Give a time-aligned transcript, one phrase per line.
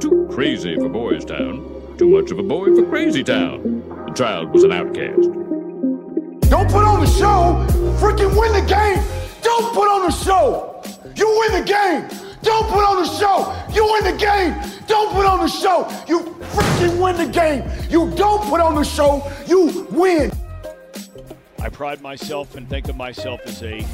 [0.00, 1.94] Too crazy for Boys Town.
[1.98, 3.84] Too much of a boy for Crazy Town.
[4.06, 5.30] The child was an outcast.
[6.48, 7.66] Don't put on the show.
[8.00, 9.04] Freaking win the game.
[9.42, 10.82] Don't put on the show.
[11.14, 12.08] You win the game.
[12.42, 13.54] Don't put on the show.
[13.74, 14.54] You win the game.
[14.86, 15.86] Don't put on the show.
[16.08, 16.20] You
[16.54, 17.70] freaking win the game.
[17.90, 19.30] You don't put on the show.
[19.46, 20.32] You win.
[21.58, 23.86] I pride myself and think of myself as a,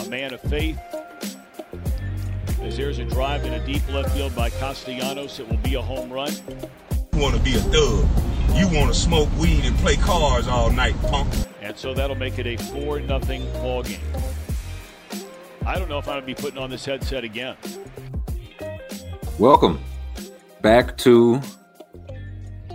[0.00, 0.80] a man of faith.
[2.62, 5.82] As there's a drive in a deep left field by Castellanos, it will be a
[5.82, 6.30] home run.
[7.12, 8.06] You want to be a thug.
[8.54, 11.28] You want to smoke weed and play cars all night, punk.
[11.60, 13.98] And so that'll make it a 4 nothing ball game.
[15.66, 17.56] I don't know if I'm going to be putting on this headset again.
[19.40, 19.80] Welcome
[20.60, 21.40] back to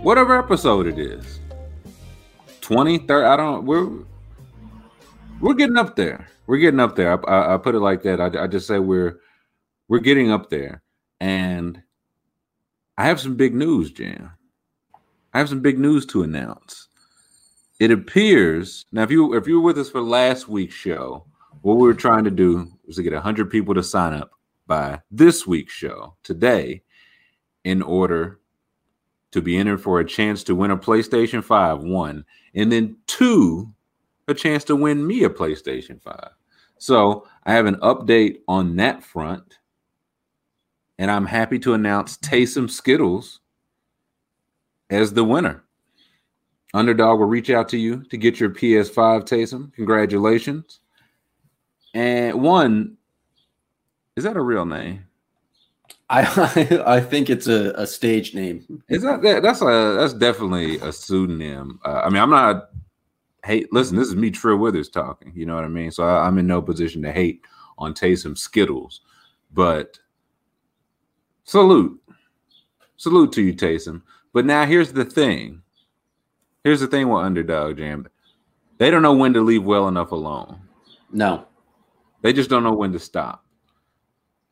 [0.02, 1.40] whatever episode it is.
[2.60, 3.88] 20, 30, I don't, we're,
[5.40, 6.28] we're getting up there.
[6.46, 7.26] We're getting up there.
[7.26, 8.20] I, I, I put it like that.
[8.20, 9.18] I, I just say we're,
[9.88, 10.82] we're getting up there.
[11.20, 11.82] And
[12.96, 14.30] I have some big news, Jam.
[15.32, 16.88] I have some big news to announce.
[17.80, 21.26] It appears now if you if you were with us for last week's show,
[21.62, 24.32] what we were trying to do was to get 100 people to sign up
[24.66, 26.82] by this week's show today
[27.64, 28.40] in order
[29.30, 32.24] to be entered for a chance to win a PlayStation 5 one
[32.54, 33.72] and then two
[34.26, 36.30] a chance to win me a PlayStation 5.
[36.78, 39.57] So, I have an update on that front
[40.98, 43.40] and I'm happy to announce Taysom Skittles
[44.90, 45.64] as the winner.
[46.74, 49.72] Underdog will reach out to you to get your PS5, Taysom.
[49.74, 50.80] Congratulations.
[51.94, 52.96] And one,
[54.16, 55.04] is that a real name?
[56.10, 56.22] I
[56.86, 58.82] I think it's a, a stage name.
[58.88, 61.80] Is that, that that's a that's definitely a pseudonym.
[61.84, 62.70] Uh, I mean, I'm not
[63.44, 63.72] hate.
[63.72, 65.32] Listen, this is me, Trill Withers talking.
[65.34, 65.90] You know what I mean?
[65.90, 67.42] So I, I'm in no position to hate
[67.78, 69.00] on Taysom Skittles,
[69.52, 69.98] but
[71.48, 71.98] salute,
[72.98, 74.02] salute to you, Taysom.
[74.34, 75.62] But now here's the thing.
[76.62, 78.06] Here's the thing with Underdog Jam.
[78.76, 80.60] They don't know when to leave well enough alone.
[81.10, 81.46] No.
[82.20, 83.44] They just don't know when to stop.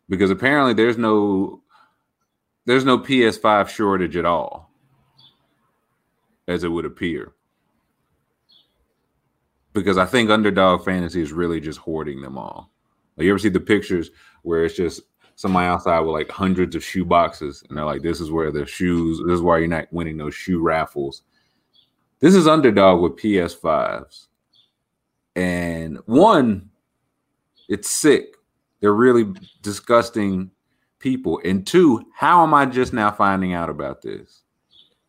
[0.09, 1.61] Because apparently there's no
[2.65, 4.71] there's no PS5 shortage at all.
[6.49, 7.33] As it would appear.
[9.75, 12.71] Because I think Underdog Fantasy is really just hoarding them all.
[13.17, 14.11] Like you ever see the pictures
[14.43, 15.03] where it's just
[15.37, 18.67] somebody outside with like hundreds of shoe boxes, and they're like, "This is where the
[18.67, 19.21] shoes.
[19.25, 21.23] This is why you're not winning those shoe raffles."
[22.21, 24.27] This is underdog with PS5s,
[25.37, 26.71] and one,
[27.69, 28.37] it's sick.
[28.81, 29.33] They're really
[29.63, 30.51] disgusting
[30.99, 34.43] people, and two, how am I just now finding out about this?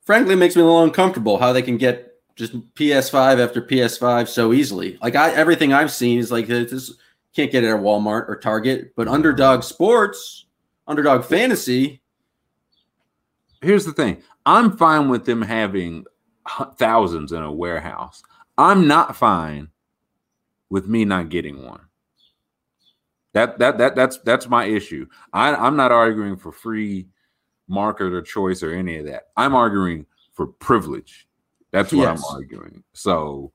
[0.03, 4.53] Frankly, makes me a little uncomfortable how they can get just PS5 after PS5 so
[4.53, 4.97] easily.
[5.01, 6.93] Like I, everything I've seen is like this
[7.37, 10.47] can't get it at Walmart or Target, but Underdog Sports,
[10.87, 12.01] Underdog Fantasy.
[13.61, 16.05] Here's the thing I'm fine with them having
[16.77, 18.23] thousands in a warehouse.
[18.57, 19.69] I'm not fine
[20.71, 21.81] with me not getting one.
[23.33, 25.05] That that that that's that's my issue.
[25.31, 27.07] I, I'm not arguing for free
[27.67, 29.27] market or choice or any of that.
[29.37, 31.27] I'm arguing for privilege.
[31.71, 32.23] That's what yes.
[32.27, 32.83] I'm arguing.
[32.93, 33.51] So,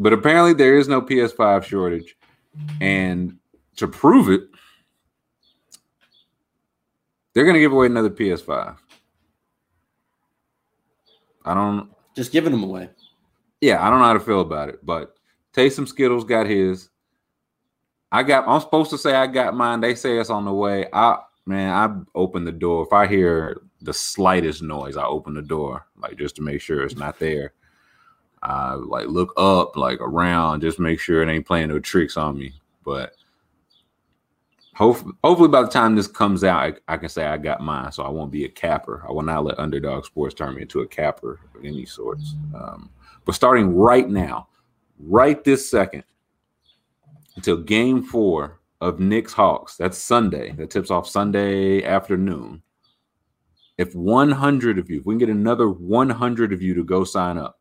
[0.00, 2.16] but apparently there is no PS5 shortage.
[2.80, 3.38] And
[3.76, 4.48] to prove it,
[7.32, 8.76] they're going to give away another PS5.
[11.44, 12.88] I don't just giving them away.
[13.60, 15.16] Yeah, I don't know how to feel about it, but
[15.52, 16.90] Taysom Skittles got his.
[18.12, 18.46] I got.
[18.46, 19.80] I'm supposed to say I got mine.
[19.80, 20.86] They say it's on the way.
[20.92, 22.84] I man, I open the door.
[22.86, 26.82] If I hear the slightest noise, I open the door, like just to make sure
[26.82, 27.52] it's not there.
[28.44, 32.38] I like look up, like around, just make sure it ain't playing no tricks on
[32.38, 32.52] me.
[32.84, 33.14] But
[34.74, 37.90] hopefully, hopefully by the time this comes out, I, I, can say I got mine,
[37.90, 39.02] so I won't be a capper.
[39.08, 42.34] I will not let Underdog Sports turn me into a capper of any sorts.
[42.54, 42.90] Um,
[43.24, 44.48] but starting right now,
[44.98, 46.04] right this second,
[47.36, 50.52] until Game Four of Knicks Hawks, that's Sunday.
[50.52, 52.62] That tips off Sunday afternoon.
[53.78, 57.38] If 100 of you, if we can get another 100 of you to go sign
[57.38, 57.58] up,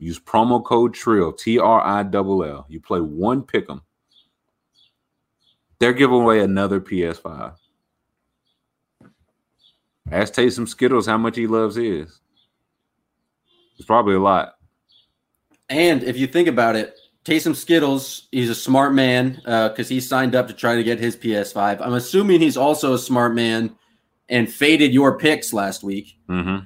[0.00, 2.66] Use promo code TRILL, T R I L L.
[2.68, 3.82] You play one pick 'em.
[5.78, 7.54] They're giving away another PS5.
[10.10, 12.20] Ask Taysom Skittles how much he loves his.
[13.76, 14.54] It's probably a lot.
[15.68, 20.00] And if you think about it, Taysom Skittles, he's a smart man because uh, he
[20.00, 21.80] signed up to try to get his PS5.
[21.80, 23.76] I'm assuming he's also a smart man
[24.30, 26.16] and faded your picks last week.
[26.28, 26.64] Mm-hmm.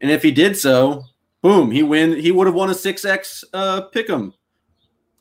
[0.00, 1.04] And if he did so,
[1.44, 2.18] boom, he win.
[2.18, 4.32] He would have won a six x uh, pick 'em.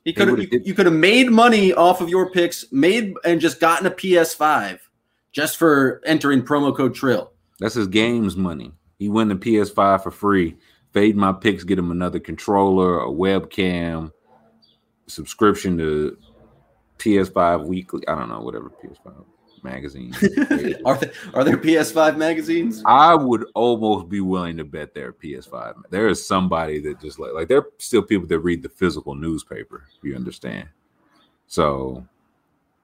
[0.06, 0.40] He could have.
[0.40, 3.92] You, you could have made money off of your picks, made and just gotten a
[3.92, 4.80] PS5
[5.34, 7.32] just for entering promo code Trill.
[7.60, 8.72] That's his games money.
[8.98, 10.56] He win the PS5 for free.
[10.94, 14.12] Fade my picks, get him another controller, a webcam,
[15.08, 16.18] subscription to
[17.00, 18.08] PS5 weekly.
[18.08, 19.26] I don't know, whatever PS5
[19.64, 20.14] magazine.
[20.86, 22.84] are there are there PS5 magazines?
[22.86, 25.76] I would almost be willing to bet there are PS5.
[25.90, 29.16] There is somebody that just like like there are still people that read the physical
[29.16, 29.86] newspaper.
[30.02, 30.70] You understand?
[31.48, 32.06] So,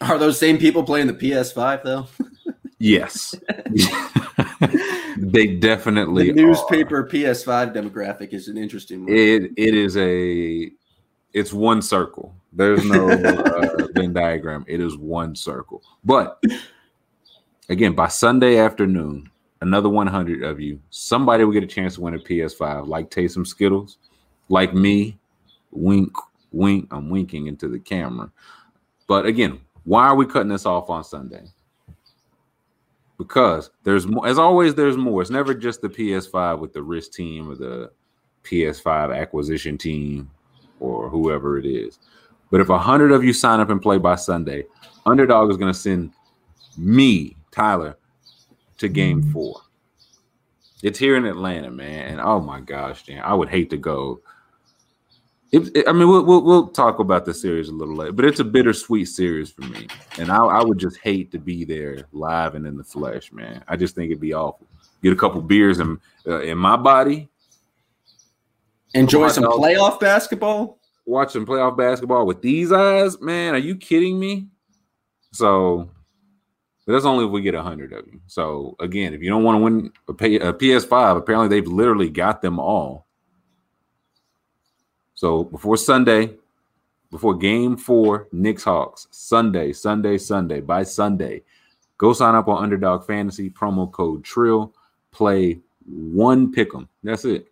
[0.02, 2.08] are those same people playing the PS5 though?
[2.80, 3.36] yes,
[5.18, 6.32] they definitely.
[6.32, 7.08] The newspaper are.
[7.08, 9.14] PS5 demographic is an interesting one.
[9.14, 10.72] It it is a
[11.34, 12.34] it's one circle.
[12.54, 14.66] There's no uh, Venn diagram.
[14.68, 15.84] It is one circle.
[16.04, 16.42] But
[17.70, 19.30] again, by Sunday afternoon,
[19.62, 23.46] another 100 of you, somebody will get a chance to win a PS5, like Taysom
[23.46, 23.98] Skittles,
[24.50, 25.18] like me.
[25.72, 26.12] Wink,
[26.52, 26.88] wink.
[26.92, 28.32] I'm winking into the camera.
[29.08, 31.44] But again, why are we cutting this off on Sunday?
[33.18, 35.22] Because there's more, as always, there's more.
[35.22, 37.92] It's never just the PS5 with the risk team or the
[38.44, 40.32] PS5 acquisition team
[40.80, 42.00] or whoever it is.
[42.52, 44.66] But if a hundred of you sign up and play by Sunday,
[45.06, 46.14] Underdog is going to send
[46.78, 47.98] me, Tyler,
[48.78, 49.62] to Game Four.
[50.82, 54.22] It's here in Atlanta, man, and oh my gosh, Dan, I would hate to go.
[55.52, 58.24] It, it, I mean, we'll, we'll, we'll talk about the series a little later, but
[58.24, 59.88] it's a bittersweet series for me,
[60.18, 63.64] and I, I would just hate to be there live and in the flesh, man.
[63.68, 64.68] I just think it'd be awful.
[65.04, 67.30] Get a couple beers in uh, in my body,
[68.94, 70.80] Enjoy some playoff basketball.
[71.06, 73.54] Watch some playoff basketball with these eyes, man.
[73.54, 74.48] Are you kidding me?
[75.32, 75.90] So
[76.88, 78.20] that's only if we get a hundred of you.
[78.28, 82.10] So again, if you don't want to win a, pay, a PS5, apparently they've literally
[82.10, 83.08] got them all.
[85.14, 86.36] So before Sunday,
[87.12, 90.62] before Game Four, Knicks Hawks Sunday, Sunday, Sunday.
[90.62, 91.44] By Sunday,
[91.98, 94.74] go sign up on Underdog Fantasy promo code Trill.
[95.12, 96.88] Play one pick'em.
[97.04, 97.49] That's it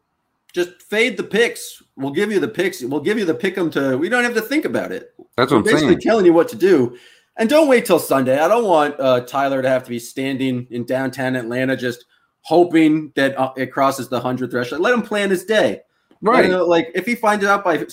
[0.58, 1.84] just fade the picks.
[1.96, 2.82] We'll give you the picks.
[2.82, 3.96] We'll give you the pick them to.
[3.96, 5.14] We don't have to think about it.
[5.36, 6.02] That's what We're I'm basically saying.
[6.02, 6.98] telling you what to do.
[7.38, 8.40] And don't wait till Sunday.
[8.40, 12.06] I don't want uh, Tyler to have to be standing in downtown Atlanta just
[12.42, 14.82] hoping that uh, it crosses the hundred threshold.
[14.82, 15.82] Let him plan his day.
[16.22, 16.46] Right.
[16.46, 17.86] You know, like if he finds it out by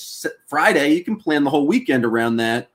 [0.47, 2.71] Friday, you can plan the whole weekend around that.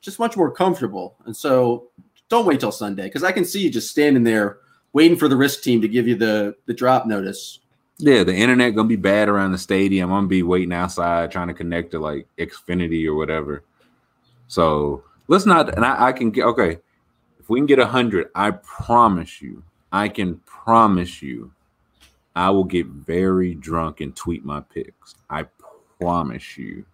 [0.00, 1.16] Just much more comfortable.
[1.26, 1.90] And so
[2.28, 4.58] don't wait till Sunday because I can see you just standing there
[4.92, 7.60] waiting for the risk team to give you the the drop notice.
[7.98, 10.10] Yeah, the internet gonna be bad around the stadium.
[10.10, 13.64] I'm gonna be waiting outside trying to connect to like Xfinity or whatever.
[14.46, 15.74] So let's not.
[15.74, 16.78] And I, I can get okay.
[17.40, 21.52] If we can get a hundred, I promise you, I can promise you,
[22.36, 25.16] I will get very drunk and tweet my pics.
[25.28, 25.46] I
[26.00, 26.84] promise you.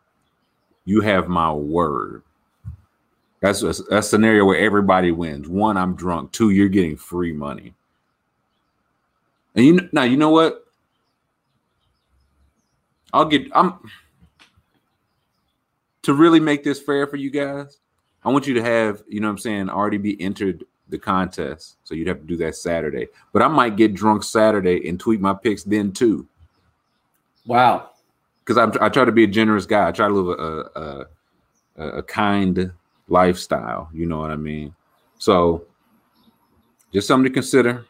[0.86, 2.22] You have my word.
[3.40, 5.48] That's a, a scenario where everybody wins.
[5.48, 6.32] One, I'm drunk.
[6.32, 7.74] Two, you're getting free money.
[9.54, 10.63] And you now you know what?
[13.14, 13.78] I'll get I'm
[16.02, 17.78] to really make this fair for you guys.
[18.24, 21.76] I want you to have, you know what I'm saying, already be entered the contest.
[21.84, 23.06] So you'd have to do that Saturday.
[23.32, 26.26] But I might get drunk Saturday and tweet my picks then too.
[27.46, 27.90] Wow.
[28.44, 29.88] Because I, I try to be a generous guy.
[29.88, 31.06] I try to live a,
[31.76, 32.72] a, a kind
[33.08, 33.88] lifestyle.
[33.94, 34.74] You know what I mean?
[35.18, 35.66] So
[36.92, 37.86] just something to consider.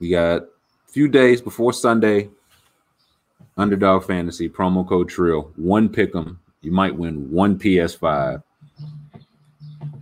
[0.00, 0.46] We got a
[0.88, 2.30] few days before Sunday
[3.56, 5.52] Underdog Fantasy promo code Trill.
[5.56, 6.40] One pick 'em.
[6.62, 8.42] You might win one PS5,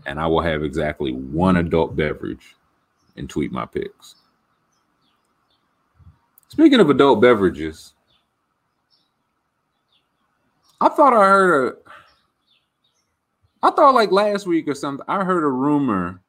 [0.07, 2.57] and I will have exactly one adult beverage
[3.16, 4.16] and tweet my picks.
[6.49, 7.95] Speaking of adult beverages,
[10.80, 11.76] I thought I heard a.
[13.62, 15.04] I thought like last week or something.
[15.09, 16.21] I heard a rumor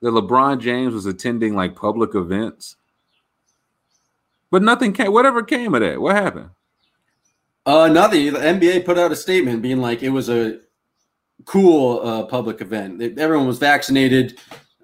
[0.00, 2.76] that LeBron James was attending like public events
[4.56, 5.12] but nothing came.
[5.12, 6.00] Whatever came of that?
[6.00, 6.48] What happened?
[7.66, 8.32] Uh, nothing.
[8.32, 10.60] The NBA put out a statement being like it was a
[11.44, 13.02] cool uh, public event.
[13.18, 14.38] Everyone was vaccinated.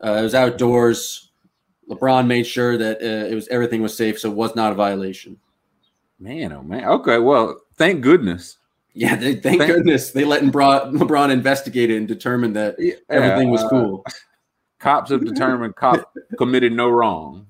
[0.05, 1.31] Uh, it was outdoors.
[1.89, 4.75] LeBron made sure that uh, it was everything was safe, so it was not a
[4.75, 5.39] violation.
[6.21, 6.85] Man, oh man.
[6.85, 8.59] Okay, well, thank goodness.
[8.93, 12.97] Yeah, they, thank, thank, goodness they let LeBron, LeBron investigate it and determine that yeah,
[13.09, 14.05] everything was cool.
[14.81, 17.47] cops have determined cop committed no wrong.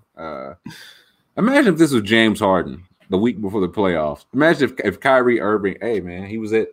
[1.36, 4.24] Imagine if this was James Harden the week before the playoffs.
[4.34, 6.68] Imagine if, if Kyrie Irving, hey man, he was at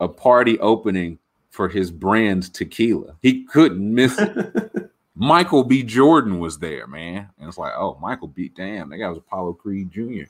[0.00, 1.18] a party opening
[1.50, 3.14] for his brand tequila.
[3.22, 4.90] He couldn't miss it.
[5.14, 5.82] Michael B.
[5.82, 7.28] Jordan was there, man.
[7.38, 8.50] And it's like, oh, Michael B.
[8.54, 10.24] Damn, that guy was Apollo Creed Jr.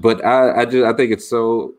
[0.00, 1.74] But I, I just I think it's so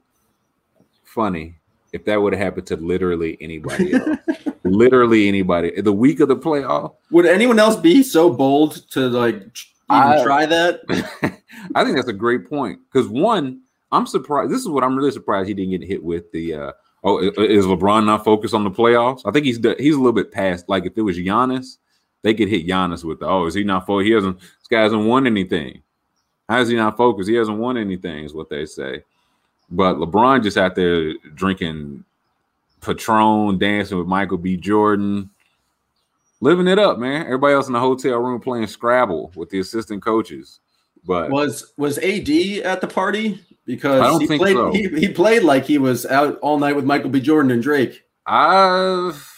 [1.03, 1.55] funny
[1.95, 4.17] if that would have happened to literally anybody else.
[4.63, 5.79] literally anybody.
[5.81, 9.51] The week of the playoff, Would anyone else be so bold to like even
[9.89, 10.81] I- try that?
[11.75, 13.61] I think that's a great point because one,
[13.91, 14.51] I'm surprised.
[14.51, 16.53] This is what I'm really surprised he didn't get hit with the.
[16.53, 16.71] uh
[17.07, 19.21] Oh, is LeBron not focused on the playoffs?
[19.25, 20.67] I think he's he's a little bit past.
[20.67, 21.77] Like if it was Giannis,
[22.23, 23.27] they could hit Giannis with the.
[23.27, 24.07] Oh, is he not focused?
[24.07, 24.39] He hasn't.
[24.39, 25.83] This guy hasn't won anything.
[26.49, 27.29] How is he not focused?
[27.29, 28.23] He hasn't won anything.
[28.23, 29.03] Is what they say.
[29.69, 32.03] But LeBron just out there drinking
[32.81, 34.57] Patron, dancing with Michael B.
[34.57, 35.29] Jordan,
[36.39, 37.23] living it up, man.
[37.25, 40.59] Everybody else in the hotel room playing Scrabble with the assistant coaches.
[41.03, 42.29] But Was was AD
[42.63, 43.43] at the party?
[43.65, 44.71] Because I don't he think played so.
[44.71, 47.19] he, he played like he was out all night with Michael B.
[47.19, 48.03] Jordan and Drake.
[48.27, 49.31] I've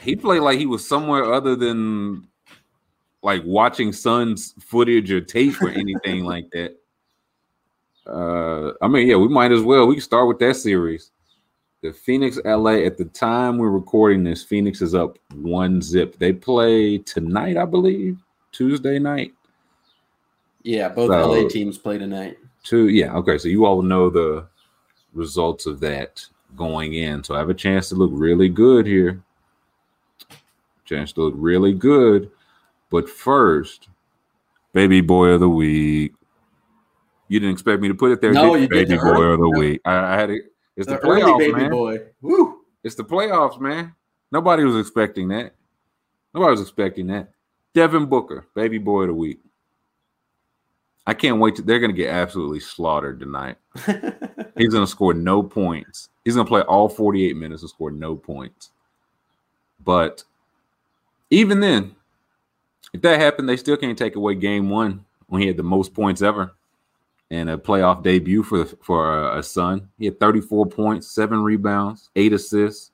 [0.00, 2.28] he played like he was somewhere other than
[3.22, 6.76] like watching Suns footage or tape or anything like that.
[8.06, 9.86] Uh, I mean, yeah, we might as well.
[9.86, 11.10] We can start with that series.
[11.82, 16.18] The Phoenix LA at the time we're recording this, Phoenix is up one zip.
[16.18, 18.18] They play tonight, I believe,
[18.52, 19.34] Tuesday night.
[20.62, 22.38] Yeah, both So- LA teams play tonight.
[22.62, 23.36] Two, yeah, okay.
[23.36, 24.46] So you all know the
[25.12, 26.24] results of that
[26.56, 27.22] going in.
[27.22, 29.22] So I have a chance to look really good here.
[30.86, 32.30] Chance to look really good.
[32.90, 33.88] But first,
[34.72, 36.14] baby boy of the week.
[37.28, 38.32] You didn't expect me to put it there.
[38.32, 39.80] No, you baby boy early- of the week.
[39.84, 40.42] I, I had it.
[40.76, 41.70] It's the, The playoffs, baby man.
[41.70, 42.00] boy.
[42.20, 42.60] Woo!
[42.82, 43.94] It's the playoffs, man.
[44.32, 45.54] Nobody was expecting that.
[46.34, 47.30] Nobody was expecting that.
[47.74, 49.38] Devin Booker, baby boy of the week.
[51.06, 51.56] I can't wait.
[51.56, 53.56] To, they're going to get absolutely slaughtered tonight.
[54.56, 56.08] He's going to score no points.
[56.24, 58.70] He's going to play all 48 minutes and score no points.
[59.84, 60.24] But
[61.30, 61.94] even then,
[62.92, 65.92] if that happened, they still can't take away game one when he had the most
[65.94, 66.52] points ever
[67.34, 69.88] and a playoff debut for for a, son.
[69.98, 72.92] He had 34 points, seven rebounds, eight assists.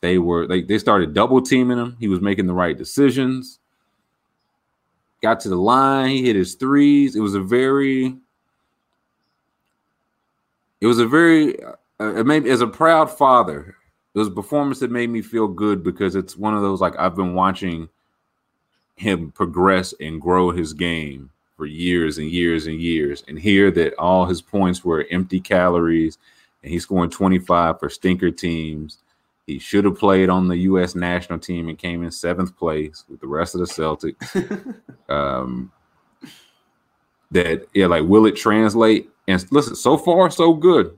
[0.00, 1.96] They were they, they started double teaming him.
[1.98, 3.58] He was making the right decisions.
[5.22, 7.16] Got to the line, he hit his threes.
[7.16, 8.16] It was a very
[10.80, 13.76] it was a very uh, it made as a proud father.
[14.14, 16.94] It was a performance that made me feel good because it's one of those like
[16.98, 17.88] I've been watching
[18.94, 23.94] him progress and grow his game for years and years and years and hear that
[23.98, 26.18] all his points were empty calories
[26.62, 28.98] and he's scoring 25 for stinker teams.
[29.46, 30.94] He should have played on the U.S.
[30.94, 34.76] national team and came in seventh place with the rest of the Celtics.
[35.08, 35.72] um,
[37.32, 39.10] that, yeah, like, will it translate?
[39.26, 40.96] And listen, so far, so good.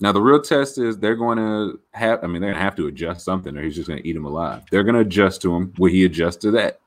[0.00, 2.76] Now, the real test is they're going to have, I mean, they're going to have
[2.76, 4.62] to adjust something or he's just going to eat him alive.
[4.70, 5.74] They're going to adjust to him.
[5.76, 6.80] Will he adjust to that?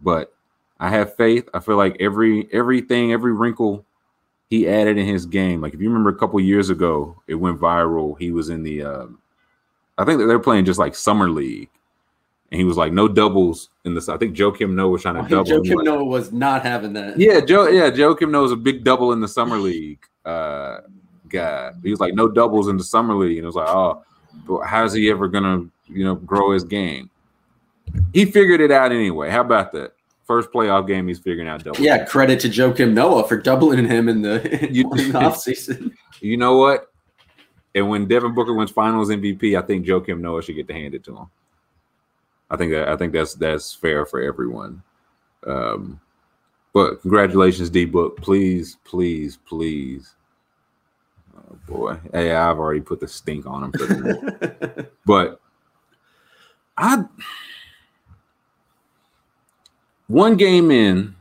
[0.00, 0.34] But
[0.82, 1.48] I have faith.
[1.54, 3.84] I feel like every everything, every wrinkle
[4.50, 5.60] he added in his game.
[5.60, 8.18] Like if you remember a couple years ago, it went viral.
[8.18, 9.18] He was in the, um,
[9.96, 11.70] I think they're playing just like summer league,
[12.50, 14.08] and he was like no doubles in this.
[14.08, 15.44] I think Joakim Noah was trying to double.
[15.44, 17.16] Joe Kim like- Noah was not having that.
[17.16, 17.68] yeah, Joe.
[17.68, 20.00] Yeah, Joe Kim knows a big double in the summer league.
[20.24, 20.78] Uh,
[21.28, 21.70] guy.
[21.84, 24.02] He was like no doubles in the summer league, and it was like, oh,
[24.48, 27.08] but how's he ever gonna, you know, grow his game?
[28.12, 29.30] He figured it out anyway.
[29.30, 29.92] How about that?
[30.24, 31.80] First playoff game, he's figuring out double.
[31.80, 35.92] Yeah, credit to Joakim Noah for doubling him in the, in the offseason.
[36.20, 36.92] You know what?
[37.74, 40.94] And when Devin Booker wins Finals MVP, I think Joakim Noah should get to hand
[40.94, 41.26] it to him.
[42.50, 44.82] I think that I think that's that's fair for everyone.
[45.46, 45.98] Um,
[46.74, 48.20] but congratulations, D Book.
[48.20, 50.14] Please, please, please.
[51.34, 55.40] Oh boy, hey, I've already put the stink on him for the but
[56.76, 57.04] I
[60.12, 61.16] one game in,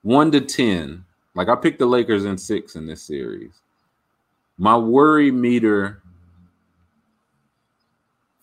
[0.00, 1.04] one to ten.
[1.34, 3.60] Like I picked the Lakers in six in this series.
[4.56, 6.02] My worry meter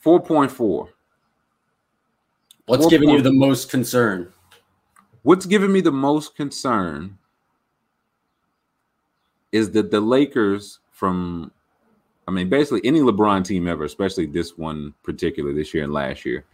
[0.05, 0.89] 4.4.
[2.65, 4.31] What's Four giving you the most concern?
[5.24, 7.17] What's giving me the most concern
[9.51, 11.51] is that the Lakers from
[12.27, 16.25] I mean basically any LeBron team ever, especially this one particular this year and last
[16.25, 16.46] year,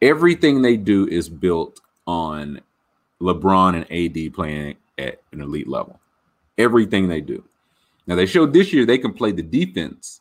[0.00, 2.60] everything they do is built on
[3.20, 6.00] LeBron and AD playing at an elite level.
[6.58, 7.42] Everything they do.
[8.06, 10.20] Now they showed this year they can play the defense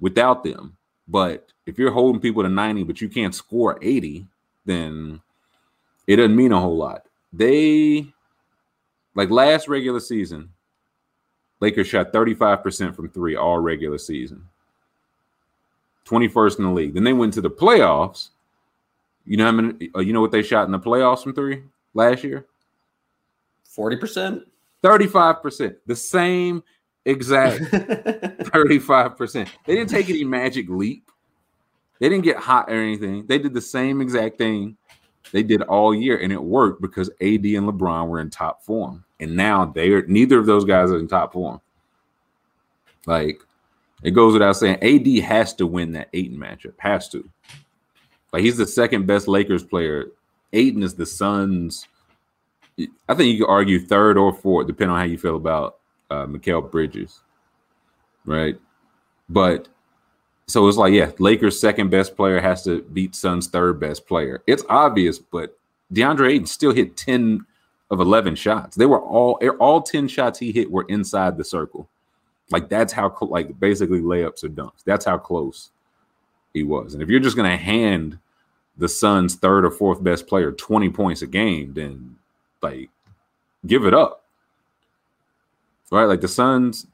[0.00, 0.76] without them.
[1.08, 4.26] But if you're holding people to 90 but you can't score 80,
[4.64, 5.20] then
[6.06, 7.06] it doesn't mean a whole lot.
[7.32, 8.06] They
[9.14, 10.50] like last regular season,
[11.60, 14.48] Lakers shot 35% from three all regular season.
[16.06, 16.94] 21st in the league.
[16.94, 18.30] Then they went to the playoffs.
[19.24, 21.62] You know how many uh, you know what they shot in the playoffs from three
[21.94, 22.46] last year?
[23.76, 24.42] 40%?
[24.82, 25.76] 35%.
[25.86, 26.62] The same
[27.04, 29.48] exact 35%.
[29.66, 31.10] They didn't take any magic leap.
[32.00, 33.26] They didn't get hot or anything.
[33.26, 34.76] They did the same exact thing
[35.30, 39.04] they did all year, and it worked because AD and LeBron were in top form.
[39.20, 41.60] And now they're neither of those guys are in top form.
[43.06, 43.40] Like
[44.02, 46.74] it goes without saying, AD has to win that Ayton matchup.
[46.78, 47.28] Has to.
[48.32, 50.06] Like he's the second best Lakers player.
[50.52, 51.86] Ayton is the Suns.
[52.78, 55.78] I think you could argue third or fourth, depending on how you feel about
[56.10, 57.20] uh, Mikal Bridges,
[58.24, 58.58] right?
[59.28, 59.68] But
[60.46, 64.42] so it's like, yeah, Lakers' second best player has to beat Suns' third best player.
[64.46, 65.58] It's obvious, but
[65.92, 67.46] DeAndre Ayton still hit 10
[67.90, 68.76] of 11 shots.
[68.76, 71.88] They were all all 10 shots he hit were inside the circle.
[72.50, 74.82] Like that's how like basically layups or dunks.
[74.84, 75.70] That's how close
[76.54, 76.94] he was.
[76.94, 78.18] And if you're just to hand
[78.76, 82.16] the Suns' third or fourth best player 20 points a game, then
[82.62, 82.90] like
[83.66, 84.24] give it up.
[85.90, 86.04] Right?
[86.04, 86.86] Like the Suns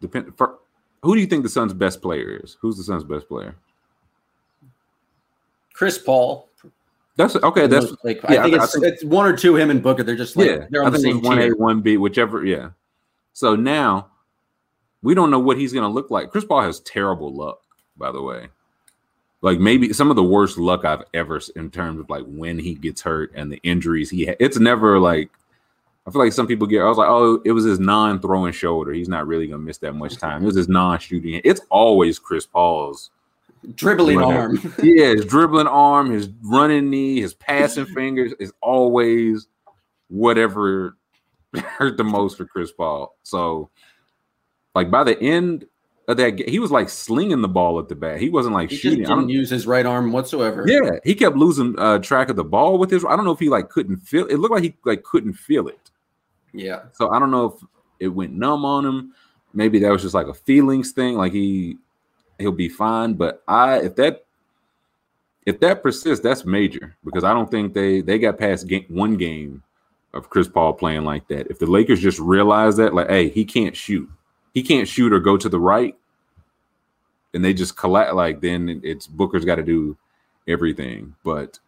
[0.00, 0.58] depend for
[1.02, 2.56] who do you think the Suns' best player is?
[2.60, 3.56] Who's the Suns' best player?
[5.72, 6.48] Chris Paul.
[7.16, 7.66] That's okay.
[7.66, 9.56] That's like yeah, I think, I, it's, I think, it's one or two.
[9.56, 10.02] Him and Booker.
[10.02, 12.44] They're just like yeah, they're on I the same one A, one B, whichever.
[12.44, 12.70] Yeah.
[13.32, 14.08] So now
[15.02, 16.30] we don't know what he's going to look like.
[16.30, 17.60] Chris Paul has terrible luck,
[17.96, 18.48] by the way.
[19.46, 22.74] Like maybe some of the worst luck I've ever in terms of like when he
[22.74, 24.26] gets hurt and the injuries he.
[24.26, 25.30] Ha- it's never like
[26.04, 26.82] I feel like some people get.
[26.82, 28.90] I was like, oh, it was his non-throwing shoulder.
[28.92, 30.42] He's not really gonna miss that much time.
[30.42, 31.42] It was his non-shooting.
[31.44, 33.10] It's always Chris Paul's
[33.76, 34.58] dribbling arm.
[34.82, 39.46] yeah, his dribbling arm, his running knee, his passing fingers is always
[40.08, 40.96] whatever
[41.54, 43.14] hurt the most for Chris Paul.
[43.22, 43.70] So,
[44.74, 45.68] like by the end of
[46.14, 48.20] that, he was like slinging the ball at the bat.
[48.20, 49.00] He wasn't like he shooting.
[49.00, 50.64] Just didn't use his right arm whatsoever.
[50.66, 53.04] Yeah, he kept losing uh, track of the ball with his.
[53.04, 54.26] I don't know if he like couldn't feel.
[54.26, 55.90] It looked like he like couldn't feel it.
[56.52, 56.84] Yeah.
[56.92, 59.14] So I don't know if it went numb on him.
[59.52, 61.16] Maybe that was just like a feelings thing.
[61.16, 61.78] Like he
[62.38, 63.14] he'll be fine.
[63.14, 64.26] But I if that
[65.44, 69.16] if that persists, that's major because I don't think they they got past game, one
[69.16, 69.62] game
[70.12, 71.46] of Chris Paul playing like that.
[71.48, 74.08] If the Lakers just realize that, like, hey, he can't shoot,
[74.56, 75.94] he can't shoot or go to the right,
[77.34, 79.98] and they just collect, like, then it's Booker's got to do
[80.48, 81.14] everything.
[81.22, 81.58] But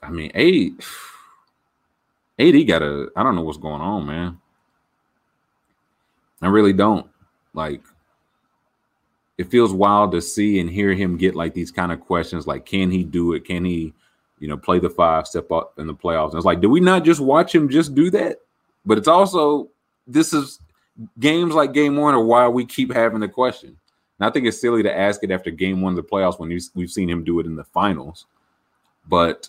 [0.00, 0.80] I mean, eight.
[2.38, 4.38] AD got a I don't know what's going on, man.
[6.40, 7.10] I really don't.
[7.54, 7.82] Like
[9.36, 12.64] it feels wild to see and hear him get like these kind of questions like
[12.64, 13.44] can he do it?
[13.44, 13.92] Can he,
[14.38, 16.30] you know, play the five, step up in the playoffs?
[16.30, 18.38] And it's like, do we not just watch him just do that?
[18.86, 19.68] But it's also
[20.06, 20.60] this is
[21.18, 23.76] games like game one are why we keep having the question.
[24.18, 26.56] And I think it's silly to ask it after game one of the playoffs when
[26.74, 28.26] we've seen him do it in the finals.
[29.08, 29.48] But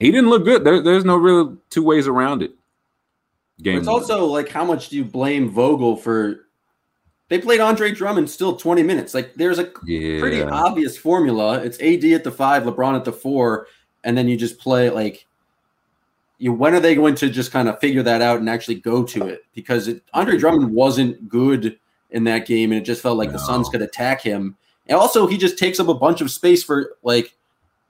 [0.00, 0.64] he didn't look good.
[0.64, 2.52] There, there's no real two ways around it.
[3.60, 3.78] Game.
[3.78, 4.00] It's one.
[4.00, 6.46] also like how much do you blame Vogel for?
[7.28, 9.12] They played Andre Drummond still 20 minutes.
[9.12, 10.20] Like there's a yeah.
[10.20, 11.60] pretty obvious formula.
[11.60, 13.66] It's AD at the five, LeBron at the four,
[14.04, 15.26] and then you just play like.
[16.38, 19.02] You when are they going to just kind of figure that out and actually go
[19.04, 19.44] to it?
[19.54, 21.78] Because it, Andre Drummond wasn't good
[22.10, 23.32] in that game, and it just felt like no.
[23.34, 24.56] the Suns could attack him.
[24.86, 27.34] And also, he just takes up a bunch of space for like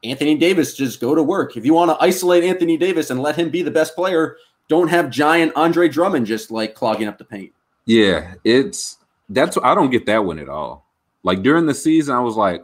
[0.03, 1.57] Anthony Davis just go to work.
[1.57, 4.37] If you want to isolate Anthony Davis and let him be the best player,
[4.69, 7.53] don't have giant Andre Drummond just like clogging up the paint.
[7.87, 10.87] Yeah, it's that's I don't get that one at all.
[11.23, 12.63] Like during the season, I was like,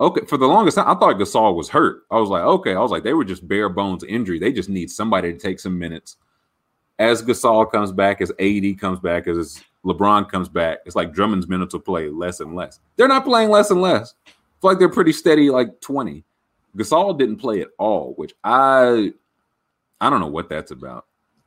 [0.00, 2.02] okay, for the longest time, I thought Gasol was hurt.
[2.10, 4.38] I was like, okay, I was like, they were just bare bones injury.
[4.38, 6.16] They just need somebody to take some minutes.
[6.98, 11.48] As Gasol comes back, as AD comes back, as LeBron comes back, it's like Drummond's
[11.48, 12.80] minutes will play less and less.
[12.96, 14.14] They're not playing less and less.
[14.26, 16.24] It's like they're pretty steady, like 20.
[16.76, 19.12] Gasol didn't play at all, which I
[20.00, 21.06] I don't know what that's about.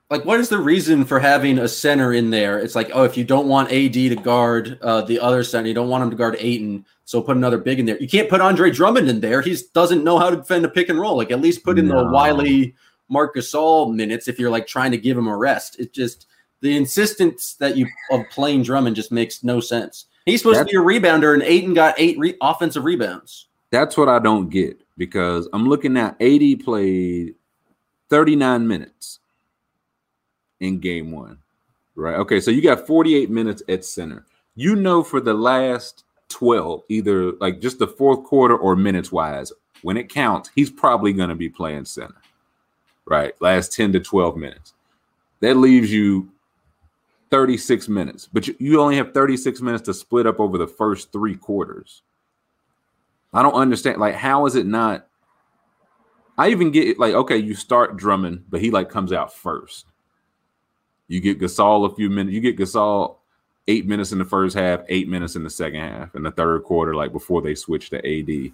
[0.09, 2.59] Like, what is the reason for having a center in there?
[2.59, 5.73] It's like, oh, if you don't want AD to guard uh, the other center, you
[5.73, 7.99] don't want him to guard Ayton, so put another big in there.
[7.99, 9.41] You can't put Andre Drummond in there.
[9.41, 11.17] He doesn't know how to defend a pick and roll.
[11.17, 12.03] Like, at least put in no.
[12.03, 12.75] the Wiley,
[13.09, 15.79] Marc Gasol minutes if you're like trying to give him a rest.
[15.79, 16.27] It just
[16.61, 20.05] the insistence that you of playing Drummond just makes no sense.
[20.25, 23.47] He's supposed that's, to be a rebounder, and Ayton got eight re- offensive rebounds.
[23.71, 27.35] That's what I don't get because I'm looking at AD played
[28.09, 29.19] 39 minutes
[30.61, 31.39] in game one,
[31.95, 32.15] right?
[32.15, 34.25] Okay, so you got 48 minutes at center.
[34.55, 39.51] You know, for the last 12, either like just the fourth quarter or minutes wise,
[39.83, 42.21] when it counts, he's probably going to be playing center,
[43.05, 43.33] right?
[43.41, 44.73] Last 10 to 12 minutes.
[45.41, 46.31] That leaves you
[47.29, 51.35] 36 minutes, but you only have 36 minutes to split up over the first three
[51.35, 52.01] quarters.
[53.33, 53.99] I don't understand.
[53.99, 55.07] Like, how is it not?
[56.37, 59.85] I even get like, okay, you start Drummond, but he like comes out first.
[61.07, 62.33] You get Gasol a few minutes.
[62.33, 63.17] You get Gasol
[63.67, 66.63] eight minutes in the first half, eight minutes in the second half, in the third
[66.63, 68.51] quarter, like before they switch to AD.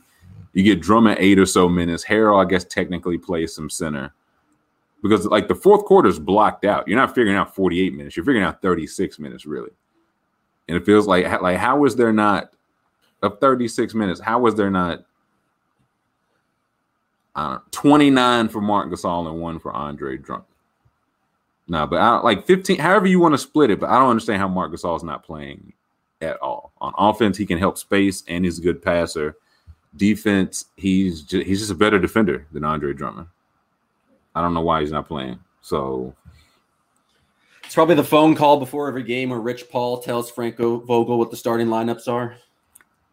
[0.53, 2.05] You get Drummond eight or so minutes.
[2.05, 4.13] Harrell, I guess, technically plays some center
[5.01, 6.87] because like the fourth quarter is blocked out.
[6.87, 8.15] You're not figuring out 48 minutes.
[8.17, 9.71] You're figuring out 36 minutes really.
[10.67, 12.53] And it feels like like how is there not
[13.21, 14.19] of 36 minutes?
[14.19, 15.05] How was there not
[17.35, 20.45] uh, 29 for Marc Gasol and one for Andre Drummond?
[21.69, 24.41] No, but I like 15, however you want to split it, but I don't understand
[24.41, 25.71] how Marc is not playing
[26.19, 26.73] at all.
[26.81, 29.37] On offense, he can help space and he's a good passer.
[29.95, 33.27] Defense, he's just, he's just a better defender than Andre Drummond.
[34.33, 35.39] I don't know why he's not playing.
[35.61, 36.15] So
[37.63, 41.29] it's probably the phone call before every game where Rich Paul tells Franco Vogel what
[41.29, 42.35] the starting lineups are.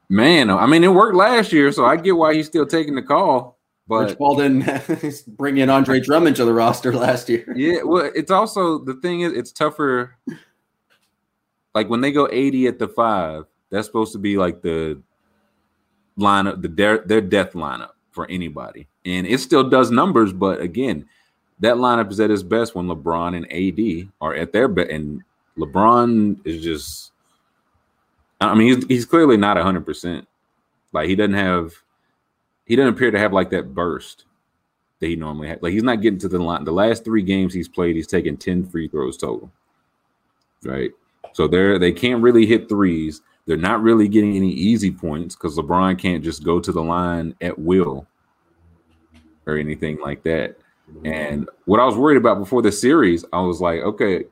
[0.09, 3.03] Man, I mean, it worked last year, so I get why he's still taking the
[3.03, 3.56] call.
[3.89, 7.53] But Rich Paul didn't bring in Andre Drummond to the roster last year.
[7.57, 10.17] Yeah, well, it's also the thing is it's tougher.
[11.75, 15.01] Like when they go AD at the five, that's supposed to be like the
[16.19, 18.89] lineup, the their, their death lineup for anybody.
[19.05, 21.07] And it still does numbers, but again,
[21.61, 24.91] that lineup is at its best when LeBron and AD are at their best.
[24.91, 25.23] And
[25.57, 27.13] LeBron is just,
[28.41, 30.27] I mean, he's, he's clearly not 100%.
[30.93, 31.73] Like, he doesn't have,
[32.67, 34.25] he doesn't appear to have like that burst
[35.01, 35.59] that he normally has.
[35.63, 36.65] Like, he's not getting to the line.
[36.65, 39.51] The last three games he's played, he's taken 10 free throws total.
[40.63, 40.91] Right.
[41.33, 43.23] So they're, they can't really hit threes.
[43.47, 47.35] They're not really getting any easy points because LeBron can't just go to the line
[47.41, 48.07] at will
[49.47, 50.57] or anything like that.
[51.05, 54.25] And what I was worried about before the series, I was like, okay,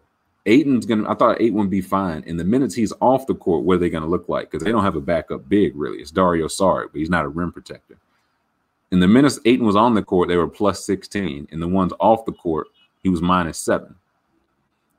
[0.47, 1.11] Ayton's gonna.
[1.11, 2.23] I thought Ayton would be fine.
[2.27, 4.51] In the minutes he's off the court, what are they gonna look like?
[4.51, 5.99] Because they don't have a backup big really.
[5.99, 7.97] It's Dario Saric, but he's not a rim protector.
[8.95, 11.49] In the minutes Ayton was on the court, they were plus 16.
[11.51, 12.69] In the ones off the court,
[13.03, 13.97] he was minus seven.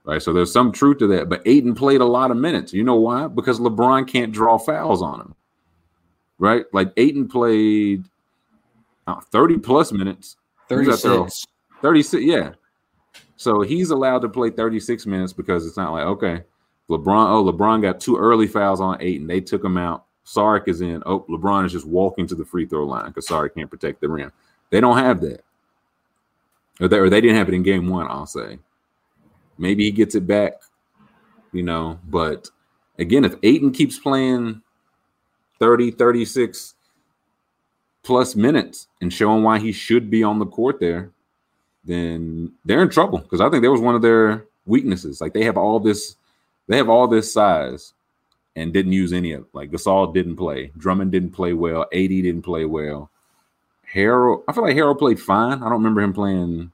[0.04, 0.22] Right.
[0.22, 1.30] So there's some truth to that.
[1.30, 2.74] But Ayton played a lot of minutes.
[2.74, 3.30] You know why?
[3.30, 5.36] Because LeBron can't draw fouls on him.
[6.40, 6.66] Right?
[6.74, 8.04] Like Ayton played
[9.08, 10.36] uh, 30 plus minutes.
[10.68, 11.46] 36.
[11.82, 12.52] 36, yeah.
[13.38, 16.44] So he's allowed to play 36 minutes because it's not like, okay,
[16.90, 19.26] LeBron, oh, LeBron got two early fouls on Ayton.
[19.26, 20.06] They took him out.
[20.26, 21.04] Saric is in.
[21.06, 24.10] Oh, LeBron is just walking to the free throw line because Saric can't protect the
[24.10, 24.32] rim.
[24.72, 25.44] They don't have that.
[26.80, 28.60] Or they, or they didn't have it in game one, I'll say.
[29.58, 30.54] Maybe he gets it back,
[31.54, 32.00] you know.
[32.08, 32.50] But
[32.98, 34.62] again, if Ayton keeps playing
[35.60, 36.74] 30, 36
[38.04, 41.12] plus minutes and showing why he should be on the court there,
[41.86, 43.20] then they're in trouble.
[43.20, 45.22] Because I think that was one of their weaknesses.
[45.22, 46.18] Like they have all this,
[46.68, 47.94] they have all this size
[48.56, 49.48] and didn't use any of it.
[49.54, 53.10] Like Gasol didn't play, Drummond didn't play well, AD didn't play well.
[53.94, 55.60] Harrell, I feel like Harrell played fine.
[55.60, 56.72] I don't remember him playing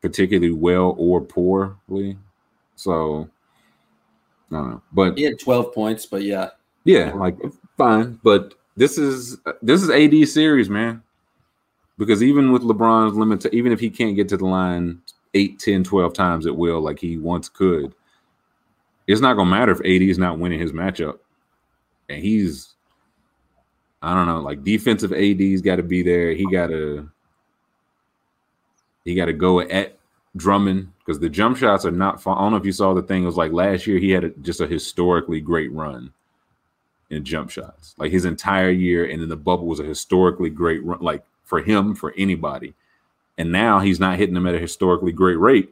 [0.00, 2.18] particularly well or poorly.
[2.76, 3.28] So
[4.50, 4.82] I don't know.
[4.92, 6.50] But he had 12 points, but yeah.
[6.84, 7.36] Yeah, like
[7.78, 8.18] fine.
[8.22, 11.02] But this is this is AD series, man.
[11.98, 15.00] Because even with LeBron's limit, even if he can't get to the line
[15.34, 17.94] 8, 10, 12 times at will, like he once could,
[19.06, 21.18] it's not gonna matter if AD is not winning his matchup.
[22.08, 22.72] And he's
[24.02, 26.32] I don't know, like defensive AD's got to be there.
[26.32, 27.08] He got to
[29.04, 29.98] he got to go at
[30.36, 32.26] Drummond because the jump shots are not.
[32.26, 33.22] I don't know if you saw the thing.
[33.22, 36.12] It was like last year he had a, just a historically great run
[37.10, 37.94] in jump shots.
[37.96, 41.00] Like his entire year, and then the bubble was a historically great run.
[41.00, 42.74] Like for him, for anybody,
[43.38, 45.70] and now he's not hitting them at a historically great rate.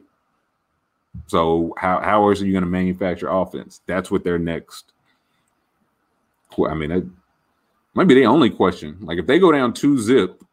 [1.27, 3.81] So how how else are you going to manufacture offense?
[3.85, 4.93] That's what their next.
[6.57, 7.09] I mean, that
[7.93, 8.97] might be the only question.
[9.01, 10.43] Like if they go down two zip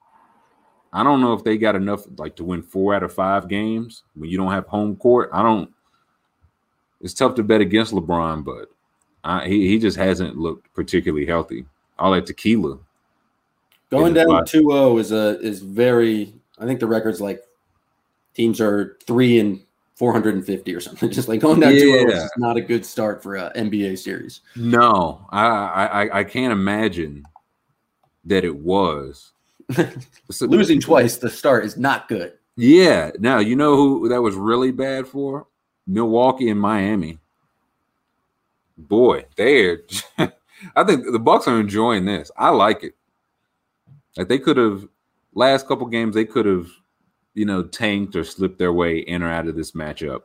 [0.92, 4.02] I don't know if they got enough like to win four out of five games
[4.14, 5.30] when you don't have home court.
[5.32, 5.72] I don't.
[7.00, 8.70] It's tough to bet against LeBron, but
[9.22, 11.66] I, he he just hasn't looked particularly healthy.
[11.98, 12.78] All that tequila.
[13.90, 16.34] Going down 2-0 is a is very.
[16.58, 17.42] I think the record's like
[18.34, 19.60] teams are three and
[19.98, 21.10] 450 or something.
[21.12, 21.82] Just like oh, going down yeah.
[21.82, 24.40] 2-0 is not a good start for an NBA series.
[24.56, 27.24] No, I I I can't imagine
[28.24, 29.32] that it was
[30.40, 32.32] Losing twice, the start is not good.
[32.56, 33.10] Yeah.
[33.18, 35.46] Now you know who that was really bad for?
[35.86, 37.18] Milwaukee and Miami.
[38.76, 39.80] Boy, they're.
[40.18, 42.30] I think the Bucks are enjoying this.
[42.36, 42.94] I like it.
[44.16, 44.86] Like they could have
[45.34, 46.68] last couple games, they could have,
[47.38, 50.22] you know, tanked or slipped their way in or out of this matchup,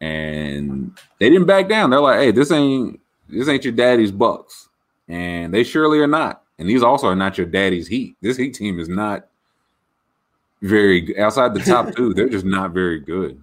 [0.00, 1.90] and they didn't back down.
[1.90, 4.68] They're like, "Hey, this ain't this ain't your daddy's Bucks,"
[5.08, 6.42] and they surely are not.
[6.58, 8.16] And these also are not your daddy's Heat.
[8.22, 9.28] This Heat team is not
[10.62, 12.14] very outside the top two.
[12.14, 13.42] They're just not very good.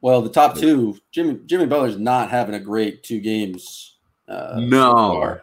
[0.00, 3.96] Well, the top two, Jimmy Jimmy Butler's not having a great two games.
[4.26, 5.40] Uh, no, so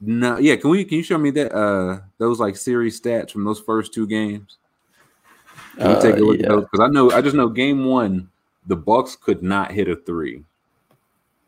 [0.00, 0.56] No, yeah.
[0.56, 0.84] Can we?
[0.84, 1.54] Can you show me that?
[1.54, 4.56] Uh, those like series stats from those first two games.
[5.76, 6.44] Can we take a Uh, look yeah.
[6.44, 6.64] at those?
[6.64, 8.28] Because I know, I just know, game one,
[8.66, 10.44] the Bucks could not hit a three,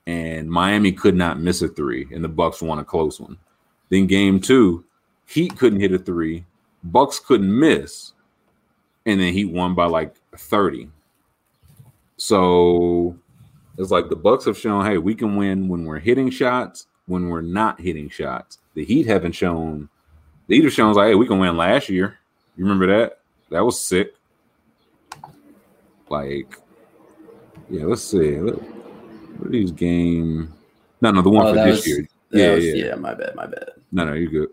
[0.06, 3.36] and Miami could not miss a three, and the Bucks won a close one.
[3.90, 4.84] Then game two,
[5.26, 6.44] Heat couldn't hit a three,
[6.82, 8.12] Bucks couldn't miss,
[9.06, 10.88] and then Heat won by like thirty.
[12.16, 13.16] So
[13.78, 17.28] it's like the Bucks have shown, hey, we can win when we're hitting shots, when
[17.28, 18.58] we're not hitting shots.
[18.74, 19.88] The Heat haven't shown.
[20.46, 22.18] The Heat have shown like, hey, we can win last year.
[22.56, 23.20] You remember that?
[23.50, 24.13] That was sick.
[26.08, 26.58] Like,
[27.70, 28.36] yeah, let's see.
[28.36, 28.60] What,
[29.38, 30.52] what are these game?
[31.00, 32.08] No, no, the one Oh, for this was- year.
[32.30, 32.74] Yeah, was- yeah.
[32.86, 32.94] yeah.
[32.96, 33.34] My bad.
[33.36, 33.70] My bad.
[33.92, 34.48] No, no, you're good.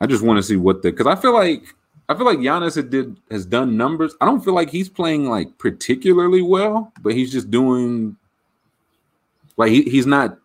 [0.00, 1.64] I just want to see what the because I feel like
[2.08, 4.14] I feel like Giannis had did has done numbers.
[4.20, 8.16] I don't feel like he's playing like particularly well, but he's just doing
[9.56, 10.38] like he, he's not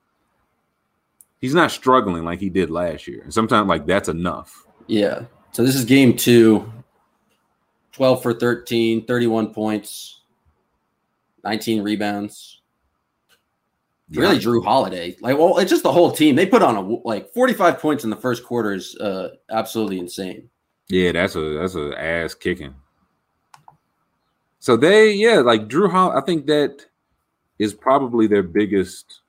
[1.42, 3.22] he's not struggling like he did last year.
[3.24, 4.66] And sometimes like that's enough.
[4.88, 5.24] Yeah.
[5.52, 6.72] So this is game two.
[7.92, 10.22] 12 for 13, 31 points,
[11.44, 12.62] 19 rebounds.
[14.12, 15.16] Really, Jrue Holiday.
[15.22, 16.36] Like, well, it's just the whole team.
[16.36, 20.50] They put on a like 45 points in the first quarter is uh, absolutely insane.
[20.88, 22.74] Yeah, that's a that's a ass kicking.
[24.58, 26.86] So they yeah, like Drew Hall, I think that
[27.60, 29.22] is probably their biggest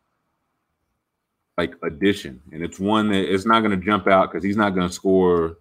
[1.58, 2.40] like addition.
[2.52, 5.58] And it's one that it's not gonna jump out because he's not gonna score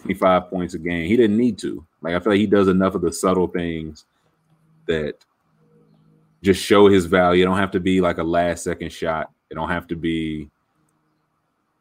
[0.00, 1.06] 25 points a game.
[1.06, 1.84] He didn't need to.
[2.00, 4.06] Like I feel like he does enough of the subtle things
[4.86, 5.14] that
[6.42, 7.42] just show his value.
[7.42, 9.30] It don't have to be like a last second shot.
[9.50, 10.50] It don't have to be,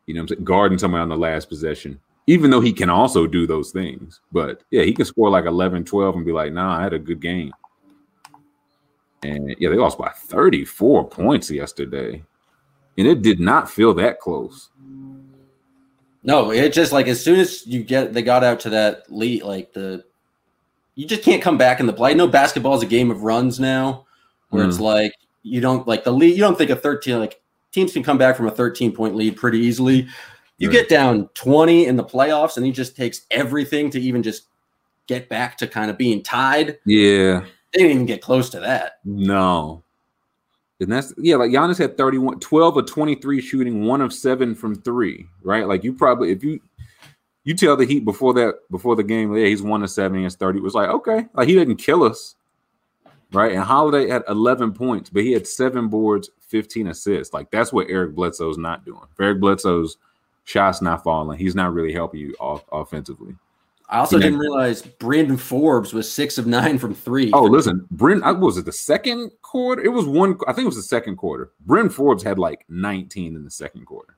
[0.06, 3.28] you know, I'm saying, guarding somebody on the last possession even though he can also
[3.28, 4.22] do those things.
[4.32, 7.00] But yeah, he can score like 11, 12 and be like, nah, I had a
[7.00, 7.54] good game.
[9.24, 12.24] And yeah, they lost by 34 points yesterday.
[12.98, 14.70] And it did not feel that close.
[16.24, 19.44] No, it just like as soon as you get they got out to that lead,
[19.44, 20.04] like the
[20.96, 22.12] you just can't come back in the play.
[22.12, 24.06] I know basketball is a game of runs now,
[24.50, 24.82] where it's mm.
[24.82, 26.34] like you don't like the lead.
[26.36, 29.36] You don't think a thirteen like teams can come back from a thirteen point lead
[29.36, 30.08] pretty easily.
[30.58, 30.74] You Right.
[30.74, 34.44] get down twenty in the playoffs, and he just takes everything to even just
[35.08, 36.78] get back to kind of being tied.
[36.86, 37.42] Yeah,
[37.74, 39.00] They didn't even get close to that.
[39.04, 39.84] no.
[40.82, 44.76] And that's yeah, like Giannis had 31, 12 of 23 shooting, one of seven from
[44.76, 45.68] three, right?
[45.68, 46.60] Like you probably if you
[47.44, 50.40] you tell the Heat before that before the game, yeah, he's one of seven against
[50.40, 50.60] 30.
[50.60, 52.36] It was like, okay, like he didn't kill us.
[53.32, 53.54] Right.
[53.54, 57.34] And Holiday had 11 points, but he had seven boards, 15 assists.
[57.34, 59.06] Like that's what Eric Bledsoe's not doing.
[59.20, 59.98] Eric Bledsoe's
[60.44, 61.38] shots not falling.
[61.38, 63.36] He's not really helping you off offensively.
[63.92, 67.30] I also didn't realize Bryn Forbes was six of nine from three.
[67.34, 69.84] Oh, listen, Bryn, I- was it the second quarter?
[69.84, 71.52] It was one, I think it was the second quarter.
[71.66, 74.16] Bryn Forbes had like 19 in the second quarter.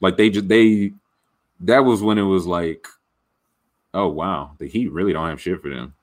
[0.00, 0.92] Like they just, they,
[1.60, 2.88] that was when it was like,
[3.94, 5.94] oh, wow, the Heat really don't have shit for them.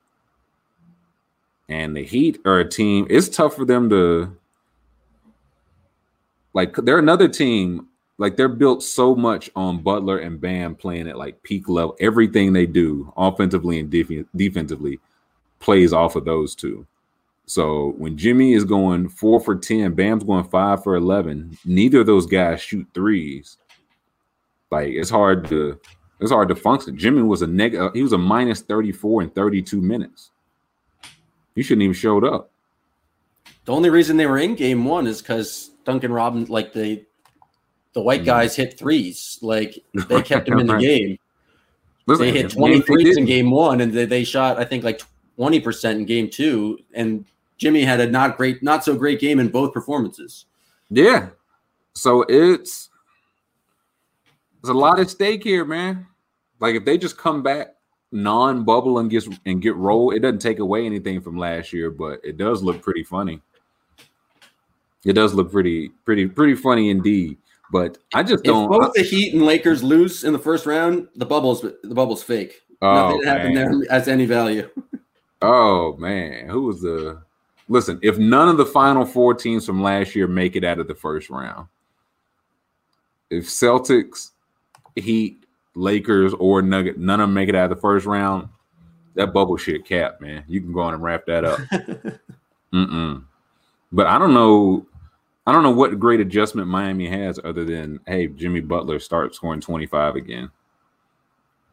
[1.68, 4.36] And the Heat are a team, it's tough for them to,
[6.54, 7.88] like, they're another team,
[8.19, 11.95] like, they're built so much on Butler and Bam playing at like peak level.
[12.01, 14.99] Everything they do, offensively and def- defensively,
[15.60, 16.86] plays off of those two.
[17.45, 22.08] So when Jimmy is going four for 10, Bam's going five for 11, neither of
[22.08, 23.58] those guys shoot threes.
[24.69, 25.79] Like it's hard to,
[26.19, 26.97] it's hard to function.
[26.97, 30.32] Jimmy was a neg, uh, he was a minus 34 in 32 minutes.
[31.55, 32.51] He shouldn't even showed up.
[33.63, 37.05] The only reason they were in game one is because Duncan Robin, like the
[37.93, 38.25] the white mm-hmm.
[38.25, 39.39] guys hit threes.
[39.41, 41.17] Like they kept him in the game.
[42.08, 44.84] They hit if 20 they threes in game one and they, they shot, I think,
[44.84, 45.02] like
[45.38, 46.80] 20% in game two.
[46.93, 47.25] And
[47.58, 50.45] Jimmy had a not great, not so great game in both performances.
[50.89, 51.30] Yeah.
[51.93, 52.89] So it's
[54.62, 56.08] there's a lot at stake here, man.
[56.60, 57.75] Like if they just come back
[58.12, 62.19] non-bubble and get and get rolled, it doesn't take away anything from last year, but
[62.23, 63.41] it does look pretty funny.
[65.06, 67.38] It does look pretty, pretty, pretty funny indeed.
[67.71, 68.73] But I just If don't.
[68.73, 72.23] If both the Heat and Lakers lose in the first round, the bubble's the bubble's
[72.23, 72.62] fake.
[72.82, 74.69] Oh, Nothing happened there has any value.
[75.41, 77.21] Oh man, who was the?
[77.67, 80.88] Listen, if none of the final four teams from last year make it out of
[80.88, 81.67] the first round,
[83.29, 84.32] if Celtics,
[84.95, 88.49] Heat, Lakers, or Nugget, none of them make it out of the first round,
[89.13, 90.43] that bubble shit cap, man.
[90.47, 91.60] You can go on and wrap that up.
[92.73, 93.23] Mm-mm.
[93.91, 94.86] But I don't know.
[95.45, 99.62] I don't know what great adjustment Miami has other than hey, Jimmy Butler starts scoring
[99.62, 100.52] 25 again.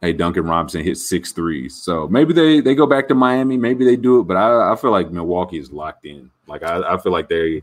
[0.00, 1.74] Hey, Duncan Robinson hit six threes.
[1.74, 4.76] So maybe they they go back to Miami, maybe they do it, but I, I
[4.76, 6.30] feel like Milwaukee is locked in.
[6.46, 7.62] Like I, I feel like they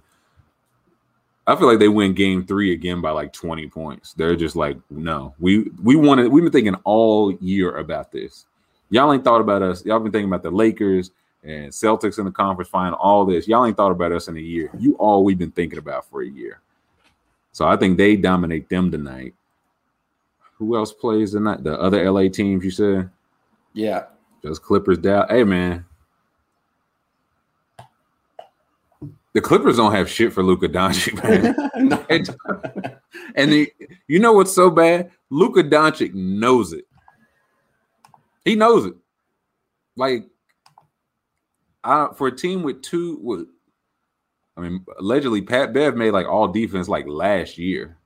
[1.45, 4.13] I feel like they win game three again by like 20 points.
[4.13, 8.45] They're just like, no, we we wanted we've been thinking all year about this.
[8.89, 9.85] Y'all ain't thought about us.
[9.85, 11.11] Y'all been thinking about the Lakers
[11.43, 13.47] and Celtics in the conference final, all this.
[13.47, 14.69] Y'all ain't thought about us in a year.
[14.79, 16.61] You all we've been thinking about for a year.
[17.51, 19.33] So I think they dominate them tonight.
[20.57, 21.63] Who else plays tonight?
[21.63, 23.09] The other LA teams you said?
[23.73, 24.05] Yeah.
[24.41, 25.27] Just Clippers down.
[25.29, 25.85] Hey man.
[29.33, 31.55] The Clippers don't have shit for Luka Doncic, man.
[31.75, 32.05] No.
[32.09, 32.29] and
[33.35, 33.73] and the,
[34.07, 35.11] you know what's so bad?
[35.29, 36.85] Luka Doncic knows it.
[38.45, 38.93] He knows it.
[39.95, 40.27] Like,
[41.83, 43.47] I, for a team with two, with,
[44.55, 47.97] I mean, allegedly Pat Bev made like all defense like last year,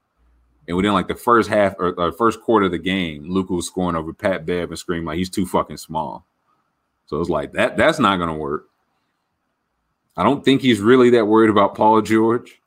[0.68, 3.68] and within like the first half or, or first quarter of the game, Luka was
[3.68, 6.26] scoring over Pat Bev and screaming like he's too fucking small.
[7.06, 7.78] So it's like that.
[7.78, 8.68] That's not gonna work.
[10.16, 12.62] I don't think he's really that worried about Paul George.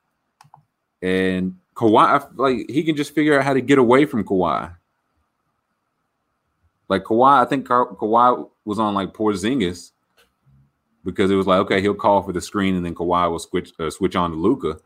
[1.03, 4.75] And Kawhi, like he can just figure out how to get away from Kawhi.
[6.89, 9.93] Like Kawhi, I think Ka- Kawhi was on like Porzingis
[11.05, 13.73] because it was like, okay, he'll call for the screen and then Kawhi will switch
[13.79, 14.79] uh, switch on to Luka.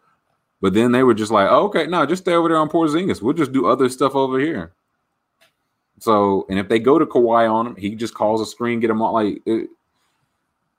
[0.60, 3.20] But then they were just like, oh, okay, no, just stay over there on Porzingis.
[3.20, 4.72] We'll just do other stuff over here.
[6.00, 8.90] So, and if they go to Kawhi on him, he just calls a screen, get
[8.90, 9.68] him all like it,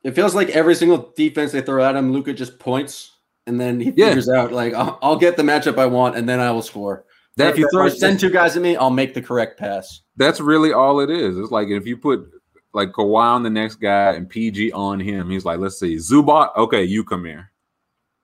[0.03, 3.11] It feels like every single defense they throw at him, Luka just points
[3.47, 4.07] and then he Yeah.
[4.07, 7.05] figures out like I'll, I'll get the matchup I want and then I will score.
[7.37, 10.01] That- if you throw send two guys at me, I'll make the correct pass.
[10.17, 11.37] that's really all it is.
[11.37, 12.27] It's like if you put
[12.75, 16.55] like Kawhi on the next guy and PG on him, he's like, let's see, Zubac,
[16.57, 17.51] okay, you come here.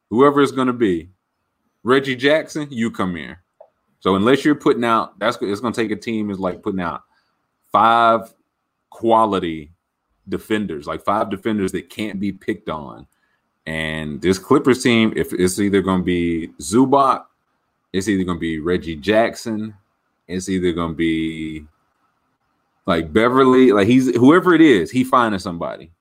[0.10, 1.10] Whoever it's gonna be,
[1.84, 3.44] Reggie Jackson, you come here.
[4.02, 7.04] So unless you're putting out, that's it's gonna take a team is like putting out
[7.72, 8.34] five
[8.90, 9.72] quality
[10.28, 13.08] defenders, like five defenders that can't be picked on.
[13.66, 17.24] And this Clippers team, if it's either gonna be Zubac,
[17.94, 19.74] it's either gonna be Reggie Jackson,
[20.28, 21.66] it's either gonna be
[22.92, 25.92] like Beverly, like he's whoever it is, he finding somebody.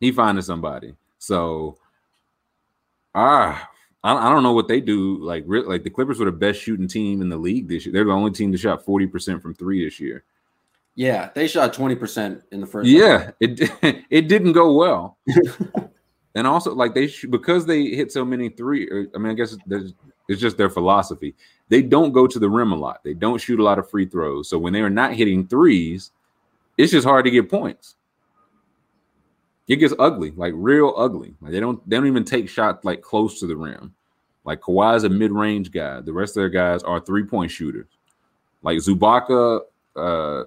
[0.00, 0.94] He finding somebody.
[1.18, 1.76] So
[3.14, 3.68] ah,
[4.02, 5.18] I, I don't know what they do.
[5.22, 7.92] Like like the Clippers were the best shooting team in the league this year.
[7.92, 10.24] They're the only team that shot 40% from three this year.
[10.94, 13.70] Yeah, they shot 20% in the first Yeah, it
[14.10, 15.18] it didn't go well.
[16.34, 19.34] and also like they sh- because they hit so many three or, I mean I
[19.34, 19.92] guess there's
[20.28, 21.34] it's just their philosophy.
[21.68, 23.02] They don't go to the rim a lot.
[23.04, 24.48] They don't shoot a lot of free throws.
[24.48, 26.12] So when they are not hitting threes,
[26.76, 27.96] it's just hard to get points.
[29.66, 31.34] It gets ugly, like real ugly.
[31.42, 33.94] Like they don't they don't even take shots like close to the rim.
[34.44, 36.00] Like Kawhi is a mid-range guy.
[36.00, 37.86] The rest of their guys are three-point shooters.
[38.62, 39.60] Like Zubaka,
[39.94, 40.44] uh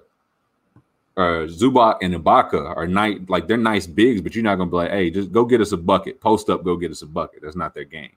[1.14, 4.76] uh Zubac and Ibaka are nice, like they're nice bigs, but you're not gonna be
[4.76, 7.42] like, hey, just go get us a bucket, post up, go get us a bucket.
[7.42, 8.16] That's not their game.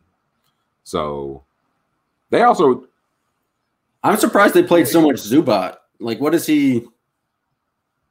[0.84, 1.44] So
[2.32, 2.88] they also
[4.06, 5.78] I'm surprised they played so much Zubac.
[6.00, 6.86] Like, what is he?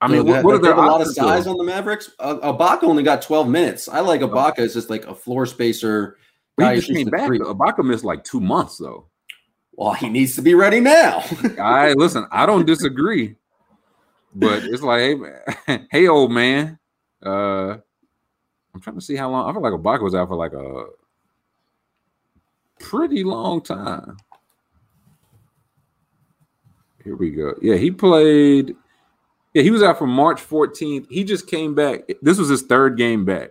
[0.01, 2.11] I mean, what, what are their have a lot of size on the Mavericks?
[2.19, 3.89] Uh, Ibaka only got 12 minutes.
[3.89, 6.19] I like Ibaka as just like a floor spacer.
[6.59, 7.27] Guy he just came back.
[7.27, 7.39] three.
[7.39, 9.07] Ibaka missed like two months though.
[9.77, 11.25] Well, he needs to be ready now.
[11.61, 13.37] I listen, I don't disagree,
[14.35, 16.79] but it's like, hey, man, hey, old man.
[17.25, 17.79] Uh,
[18.75, 19.49] I'm trying to see how long.
[19.49, 20.87] I feel like Ibaka was out for like a
[22.81, 24.17] pretty long time.
[27.05, 27.55] Here we go.
[27.61, 28.75] Yeah, he played.
[29.53, 31.07] Yeah, he was out from March 14th.
[31.11, 32.11] He just came back.
[32.23, 33.51] This was his third game back.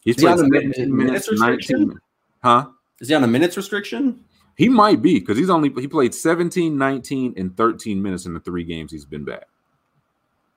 [0.00, 1.80] He's he on played the minutes restriction?
[1.80, 2.00] minutes.
[2.42, 2.66] Huh?
[3.00, 4.24] is he on a minutes restriction?
[4.56, 8.40] He might be because he's only he played 17, 19, and 13 minutes in the
[8.40, 9.48] three games he's been back.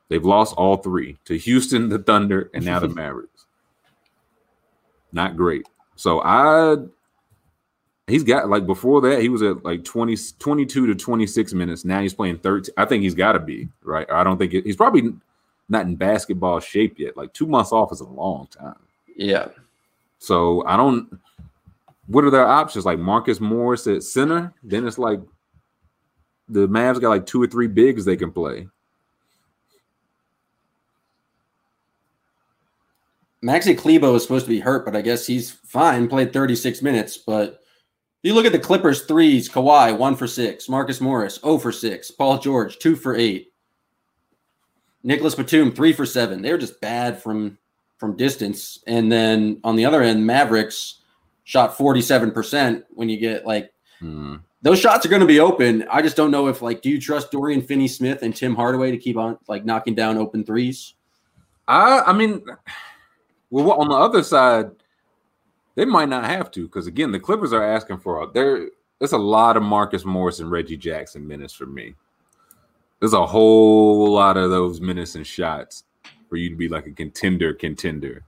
[0.10, 3.46] They've lost all three to Houston, the Thunder, and now the Mavericks.
[5.12, 5.66] Not great.
[5.96, 6.76] So I
[8.08, 11.86] he's got like before that, he was at like 20, 22 to 26 minutes.
[11.86, 12.74] Now he's playing 13.
[12.78, 14.10] I think he's got to be, right?
[14.10, 15.14] I don't think it, he's probably
[15.70, 17.18] not in basketball shape yet.
[17.18, 18.80] Like two months off is a long time.
[19.16, 19.50] Yeah.
[20.20, 21.20] So I don't.
[22.08, 22.86] What are their options?
[22.86, 24.54] Like Marcus Morris at center.
[24.64, 25.20] Then it's like
[26.48, 28.68] the Mavs got like two or three bigs they can play.
[33.44, 36.08] Maxi Kleber is supposed to be hurt, but I guess he's fine.
[36.08, 37.18] Played 36 minutes.
[37.18, 37.67] But if
[38.24, 40.68] you look at the Clippers threes, Kawhi, one for six.
[40.68, 42.12] Marcus Morris, 0 for six.
[42.12, 43.54] Paul George, two for eight.
[45.04, 46.42] Nicholas Batum, three for seven.
[46.42, 47.58] They were just bad from
[47.98, 48.84] from distance.
[48.88, 51.02] And then on the other end, Mavericks
[51.46, 54.36] shot 47% when you get like Hmm.
[54.62, 55.84] those shots are going to be open.
[55.90, 58.92] I just don't know if like, do you trust Dorian Finney Smith and Tim Hardaway
[58.92, 60.94] to keep on like knocking down open threes?
[61.68, 62.44] I I mean,
[63.50, 64.70] well, on the other side,
[65.78, 68.70] They might not have to because again, the Clippers are asking for a there.
[68.98, 71.94] There's a lot of Marcus Morris and Reggie Jackson minutes for me.
[73.00, 75.84] There's a whole lot of those minutes and shots
[76.28, 78.24] for you to be like a contender, contender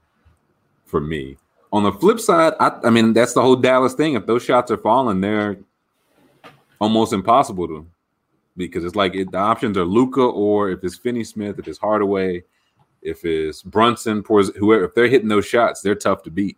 [0.84, 1.38] for me.
[1.72, 4.14] On the flip side, I, I mean that's the whole Dallas thing.
[4.14, 5.58] If those shots are falling, they're
[6.80, 7.84] almost impossible to
[8.56, 11.78] because it's like it, the options are Luka or if it's Finney Smith, if it's
[11.80, 12.44] Hardaway,
[13.02, 14.84] if it's Brunson, whoever.
[14.84, 16.56] If they're hitting those shots, they're tough to beat.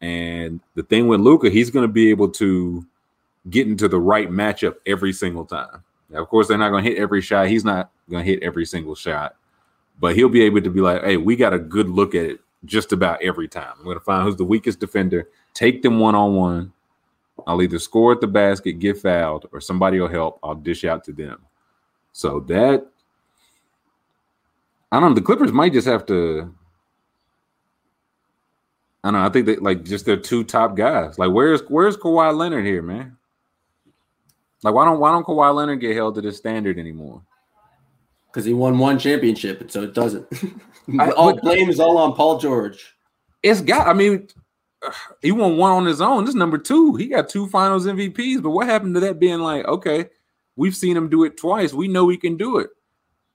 [0.00, 2.86] And the thing with Luka, he's going to be able to
[3.50, 5.82] get into the right matchup every single time.
[6.10, 7.48] Now, of course, they're not going to hit every shot.
[7.48, 9.36] He's not going to hit every single shot,
[10.00, 12.40] but he'll be able to be like, "Hey, we got a good look at it
[12.64, 13.72] just about every time.
[13.78, 16.72] I'm going to find who's the weakest defender, take them one on one.
[17.46, 20.40] I'll either score at the basket, get fouled, or somebody will help.
[20.42, 21.40] I'll dish out to them.
[22.12, 22.86] So that
[24.90, 25.14] I don't know.
[25.14, 26.54] The Clippers might just have to.
[29.04, 29.26] I don't know.
[29.26, 31.18] I think they like just their two top guys.
[31.18, 33.16] Like, where's where's Kawhi Leonard here, man?
[34.62, 37.22] Like, why don't why don't Kawhi Leonard get held to this standard anymore?
[38.26, 40.26] Because he won one championship, and so it doesn't.
[41.16, 42.94] all blame is all on Paul George.
[43.42, 43.86] It's got.
[43.86, 44.28] I mean,
[45.22, 46.24] he won one on his own.
[46.24, 46.96] This number two.
[46.96, 48.42] He got two Finals MVPs.
[48.42, 50.06] But what happened to that being like, okay,
[50.56, 51.72] we've seen him do it twice.
[51.72, 52.70] We know he can do it.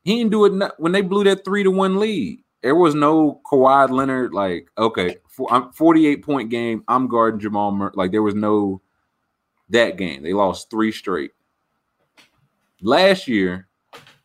[0.04, 2.44] He didn't do it when they blew that three to one lead.
[2.64, 6.84] There was no Kawhi Leonard like, okay, for, I'm 48 point game.
[6.88, 7.92] I'm guarding Jamal Murray.
[7.94, 8.82] Like there was no
[9.70, 10.24] that game.
[10.24, 11.32] They lost three straight.
[12.82, 13.68] Last year,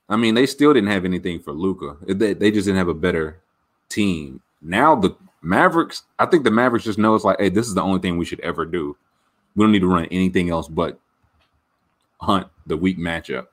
[0.08, 1.96] I mean, they still didn't have anything for Luka.
[2.06, 3.42] They, they just didn't have a better
[3.88, 4.40] team.
[4.62, 7.82] Now the Mavericks, I think the Mavericks just know it's like, hey, this is the
[7.82, 8.96] only thing we should ever do.
[9.56, 10.98] We don't need to run anything else but
[12.20, 13.48] hunt the weak matchup.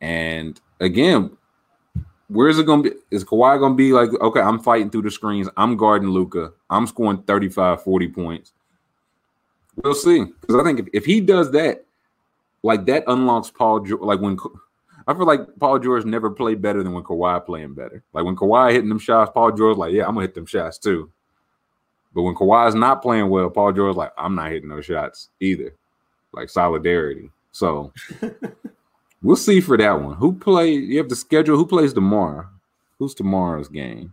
[0.00, 1.36] And again,
[2.28, 2.92] where's it gonna be?
[3.10, 6.86] Is Kawhi gonna be like, okay, I'm fighting through the screens, I'm guarding Luka, I'm
[6.86, 8.52] scoring 35, 40 points.
[9.76, 10.24] We'll see.
[10.24, 11.84] Because I think if, if he does that,
[12.62, 14.00] like that unlocks Paul George.
[14.00, 14.38] Like when
[15.06, 18.02] I feel like Paul George never played better than when Kawhi playing better.
[18.12, 20.78] Like when Kawhi hitting them shots, Paul George like, yeah, I'm gonna hit them shots
[20.78, 21.10] too.
[22.14, 25.74] But when Kawhi's not playing well, Paul George like, I'm not hitting those shots either.
[26.32, 27.30] Like solidarity.
[27.52, 27.92] So
[29.26, 30.16] we'll see for that one.
[30.16, 30.70] Who play?
[30.70, 31.56] You have the schedule.
[31.56, 32.46] Who plays tomorrow?
[32.98, 34.12] Who's tomorrow's games?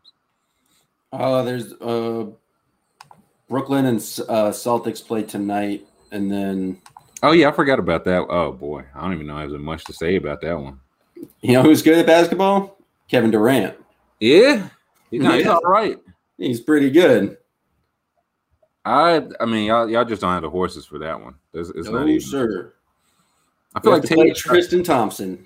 [1.11, 2.26] Uh, there's uh
[3.47, 6.82] Brooklyn and uh, Celtics play tonight, and then.
[7.22, 8.26] Oh yeah, I forgot about that.
[8.30, 10.80] Oh boy, I don't even know I have much to say about that one.
[11.41, 12.78] You know who's good at basketball?
[13.07, 13.76] Kevin Durant.
[14.20, 14.70] Yeah,
[15.11, 15.38] no, yeah.
[15.38, 15.97] he's all right.
[16.38, 17.38] He's pretty good.
[18.84, 21.36] I I mean y'all y'all just don't have the horses for that one.
[21.53, 22.74] It's, it's no, not even, sir.
[23.76, 25.45] I feel like Tatum, Tristan Thompson.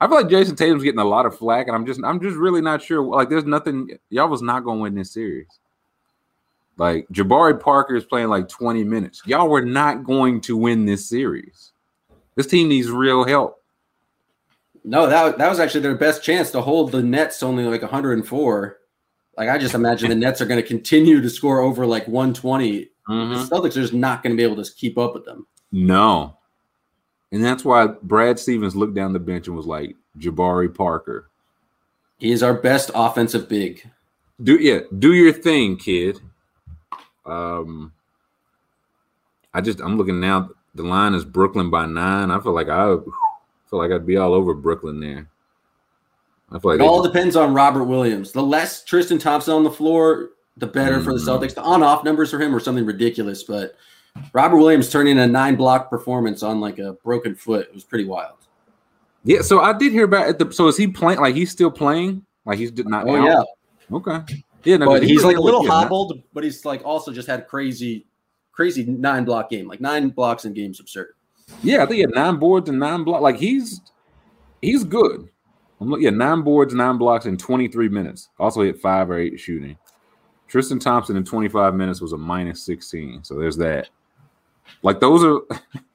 [0.00, 2.36] I feel like Jayson Tatum's getting a lot of flack, and I'm just I'm just
[2.36, 3.02] really not sure.
[3.02, 3.90] Like, there's nothing.
[4.10, 5.46] Y'all was not going to win this series.
[6.78, 9.22] Like Jabari Parker is playing like 20 minutes.
[9.24, 11.72] Y'all were not going to win this series.
[12.34, 13.62] This team needs real help.
[14.84, 18.78] No, that, that was actually their best chance to hold the Nets only like 104.
[19.36, 22.90] Like I just imagine the Nets are going to continue to score over like 120.
[23.08, 23.32] Mm-hmm.
[23.32, 25.46] The Celtics are just not going to be able to keep up with them.
[25.72, 26.36] No.
[27.32, 31.28] And that's why Brad Stevens looked down the bench and was like, Jabari Parker.
[32.18, 33.88] He is our best offensive big.
[34.42, 36.20] Do yeah, do your thing, kid.
[37.24, 37.92] Um,
[39.52, 40.50] I just I'm looking now.
[40.74, 42.30] The line is Brooklyn by nine.
[42.30, 42.96] I feel like I
[43.70, 45.28] feel like I'd be all over Brooklyn there.
[46.50, 48.32] I feel like it all just, depends on Robert Williams.
[48.32, 51.04] The less Tristan Thompson on the floor, the better mm-hmm.
[51.04, 51.44] for the mm-hmm.
[51.44, 51.54] Celtics.
[51.54, 53.74] The on-off numbers for him are something ridiculous, but
[54.32, 58.36] Robert Williams turning a nine-block performance on like a broken foot it was pretty wild.
[59.24, 60.54] Yeah, so I did hear about it.
[60.54, 61.18] So is he playing?
[61.18, 62.24] Like he's still playing?
[62.44, 63.08] Like he's not?
[63.08, 63.24] Oh out?
[63.90, 63.96] yeah.
[63.96, 64.42] Okay.
[64.64, 68.06] Yeah, no, but he's like a little hobbled, but he's like also just had crazy,
[68.52, 71.14] crazy nine block game, like nine blocks in games absurd.
[71.62, 73.20] Yeah, I think he had nine boards and nine block.
[73.20, 73.80] Like he's
[74.62, 75.28] he's good.
[75.80, 78.30] I'm looking, yeah, nine boards, nine blocks in 23 minutes.
[78.38, 79.76] Also hit five or eight shooting.
[80.48, 83.24] Tristan Thompson in 25 minutes was a minus 16.
[83.24, 83.90] So there's that.
[84.82, 85.40] Like those are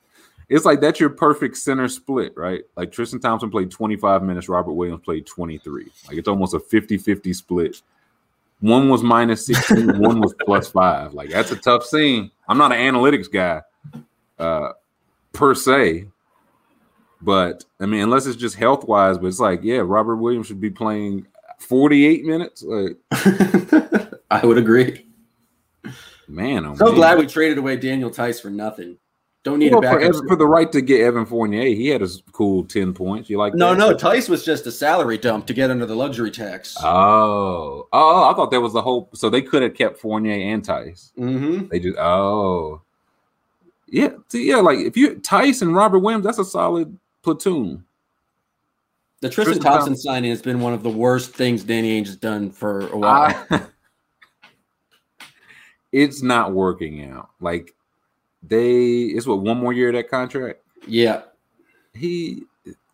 [0.50, 2.62] it's like that's your perfect center split, right?
[2.76, 5.88] Like Tristan Thompson played 25 minutes, Robert Williams played 23.
[6.08, 7.82] Like it's almost a 50-50 split
[8.62, 11.14] one was minus 16, one was plus five.
[11.14, 12.32] Like that's a tough scene.
[12.48, 13.62] I'm not an analytics guy,
[14.40, 14.74] uh,
[15.34, 16.08] per se.
[17.22, 20.62] But I mean, unless it's just health wise, but it's like, yeah, Robert Williams should
[20.62, 21.28] be playing
[21.60, 22.64] 48 minutes.
[22.64, 22.98] Like,
[24.32, 25.06] I would agree.
[26.32, 26.96] Man, oh so man.
[26.96, 28.98] glad we traded away Daniel Theis for nothing.
[29.44, 30.16] Don't need Well, a for, backup.
[30.16, 33.30] Evan- for the right to get Evan Fournier, he had a cool ten points.
[33.30, 33.78] You like no, that?
[33.78, 36.76] no, Theis was just a salary dump to get under the luxury tax.
[36.82, 39.10] Oh, oh, I thought that was the whole.
[39.14, 41.12] So they could have kept Fournier and Theis.
[41.18, 41.68] mm-hmm.
[41.70, 42.82] They just oh,
[43.88, 44.58] yeah, see, yeah.
[44.58, 47.84] Like if you Theis and Robert Williams, that's a solid platoon.
[49.22, 52.08] The Tristan Tristan Thompson Thompson- signing has been one of the worst things Danny Ainge
[52.08, 53.46] has done for a while.
[53.50, 53.62] I-
[55.92, 57.30] it's not working out.
[57.40, 57.74] Like
[58.44, 60.62] they, it's what one more year of that contract.
[60.88, 61.24] yeah.
[61.94, 62.44] He,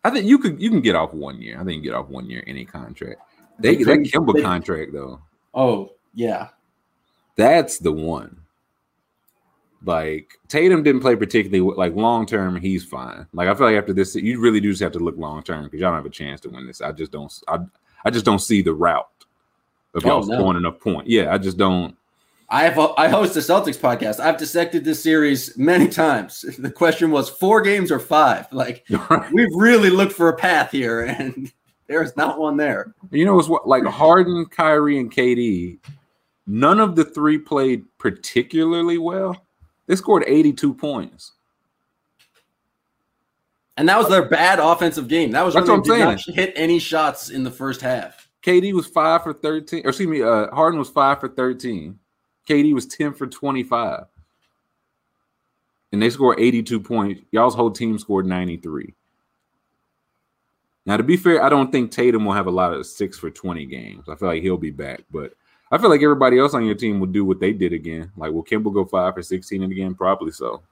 [0.02, 1.60] I think you could you can get off one year.
[1.60, 3.20] I think you get off one year any contract.
[3.60, 5.20] They that they- contract though.
[5.54, 6.48] Oh, yeah.
[7.36, 8.38] That's the one.
[9.84, 12.56] Like Tatum didn't play particularly like long term.
[12.56, 13.26] He's fine.
[13.32, 15.64] Like I feel like after this, you really do just have to look long term
[15.64, 16.80] because y'all don't have a chance to win this.
[16.80, 17.32] I just don't.
[17.46, 17.58] I
[18.04, 19.06] I just don't see the route
[19.94, 20.34] of Oh, y'all no.
[20.36, 21.06] scoring enough point.
[21.08, 21.96] Yeah, I just don't.
[22.50, 24.20] I have I host the Celtics podcast.
[24.20, 26.44] I've dissected this series many times.
[26.58, 28.50] The question was four games or five.
[28.52, 28.86] Like
[29.32, 31.52] we've really looked for a path here, and
[31.86, 32.94] there's not one there.
[33.10, 35.78] You know, it's what like Harden, Kyrie, and KD.
[36.46, 39.44] None of the three played particularly well.
[39.86, 41.32] They scored 82 points.
[43.76, 45.30] And that was their bad offensive game.
[45.32, 48.28] That was when they what did I'm not hit any shots in the first half.
[48.42, 49.84] KD was five for 13.
[49.84, 51.98] Or excuse me, uh, Harden was five for 13.
[52.48, 54.04] KD was 10 for 25.
[55.92, 57.22] And they scored 82 points.
[57.30, 58.94] Y'all's whole team scored 93.
[60.86, 63.30] Now, to be fair, I don't think Tatum will have a lot of six for
[63.30, 64.08] 20 games.
[64.08, 65.34] I feel like he'll be back, but
[65.70, 68.10] I feel like everybody else on your team will do what they did again.
[68.16, 69.94] Like, will Kemba go five for 16 and again?
[69.94, 70.62] Probably so.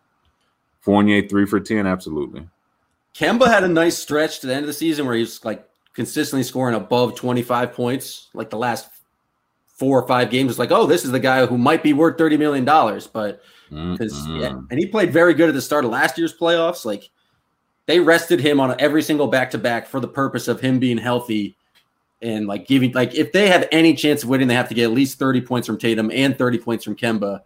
[0.81, 2.49] Fournier, three for 10, absolutely.
[3.15, 5.69] Kemba had a nice stretch to the end of the season where he was like
[5.93, 8.29] consistently scoring above 25 points.
[8.33, 8.89] Like the last
[9.77, 12.17] four or five games, it's like, oh, this is the guy who might be worth
[12.17, 12.65] $30 million.
[12.65, 13.93] But mm-hmm.
[13.93, 14.41] because Mm-mm.
[14.41, 16.85] yeah, and he played very good at the start of last year's playoffs.
[16.85, 17.09] Like
[17.87, 20.99] they rested him on every single back to back for the purpose of him being
[20.99, 21.57] healthy
[22.23, 24.85] and like giving like if they have any chance of winning, they have to get
[24.85, 27.41] at least 30 points from Tatum and 30 points from Kemba.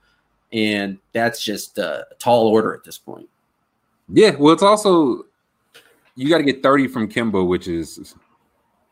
[0.52, 3.28] And that's just a tall order at this point.
[4.08, 5.24] Yeah, well, it's also
[6.16, 8.14] you got to get 30 from Kemba, which is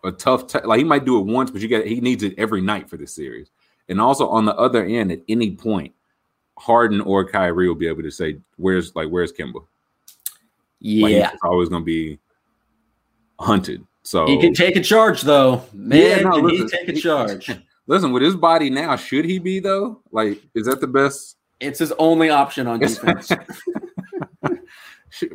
[0.05, 2.35] a tough t- like he might do it once, but you get he needs it
[2.39, 3.51] every night for this series.
[3.89, 5.95] And also on the other end, at any point,
[6.59, 9.33] Harden or Kyrie will be able to say, Where's like where's?
[9.39, 9.53] Like,
[10.81, 11.31] Yeah.
[11.31, 12.19] he's always gonna be
[13.41, 13.85] hunted.
[14.03, 15.63] So He can take a charge though.
[15.73, 17.51] Man, Yeah, no, can listen, he take a charge?
[17.87, 20.01] listen, with his body now, should he be though?
[20.13, 23.31] Like, is that the best It's his only option on defense.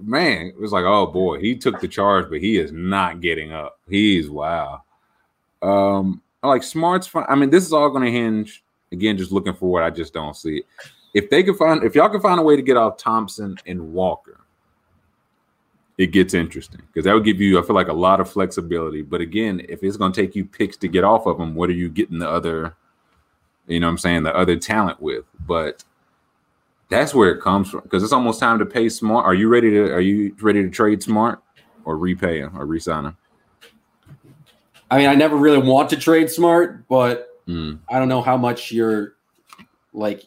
[0.02, 3.52] Man, it was like, oh boy, he took the charge, but he is not getting
[3.52, 3.80] up.
[3.90, 4.84] He's wow.
[5.62, 7.08] Um, like smarts.
[7.08, 7.26] Fun.
[7.28, 9.18] I mean, this is all going to hinge again.
[9.18, 10.58] Just looking for what I just don't see.
[10.58, 10.66] it.
[11.14, 13.94] If they can find, if y'all can find a way to get off Thompson and
[13.94, 14.42] Walker,
[15.98, 19.04] it gets interesting because that would give you, I feel like, a lot of flexibility.
[19.04, 21.70] But again, if it's going to take you picks to get off of them, what
[21.70, 22.76] are you getting the other,
[23.68, 25.26] you know, I'm saying the other talent with?
[25.48, 25.84] But
[26.94, 29.26] that's where it comes from because it's almost time to pay Smart.
[29.26, 29.94] Are you ready to?
[29.94, 31.42] Are you ready to trade Smart
[31.86, 33.18] or repay him or resign him?
[34.92, 37.80] I mean, I never really want to trade Smart, but Mm.
[37.90, 39.16] I don't know how much you're
[39.92, 40.26] like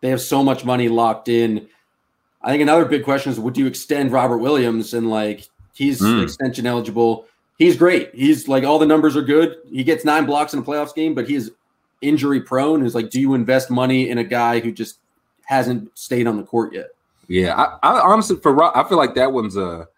[0.00, 1.66] they have so much money locked in.
[2.42, 6.22] I think another big question is would you extend Robert Williams and like he's Mm.
[6.22, 7.26] extension eligible.
[7.58, 8.14] He's great.
[8.14, 9.56] He's like all the numbers are good.
[9.68, 11.50] He gets nine blocks in a playoffs game, but he's
[12.02, 12.86] injury prone.
[12.86, 14.98] Is like, do you invest money in a guy who just
[15.46, 16.88] hasn't stayed on the court yet?
[17.28, 19.88] Yeah, I, I honestly for Rob, I feel like that one's a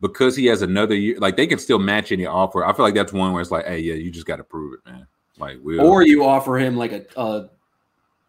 [0.00, 1.18] because he has another year.
[1.18, 2.64] Like they can still match any offer.
[2.64, 4.74] I feel like that's one where it's like, hey, yeah, you just got to prove
[4.74, 5.06] it, man.
[5.38, 7.50] Like we Or you offer him like a a,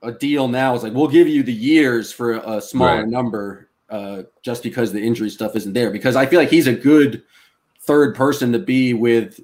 [0.04, 0.74] a deal now.
[0.76, 3.08] It's like we'll give you the years for a smaller Right.
[3.08, 5.90] number, uh, just because the injury stuff isn't there.
[5.92, 7.24] Because I feel like he's a good
[7.82, 9.40] third person to be with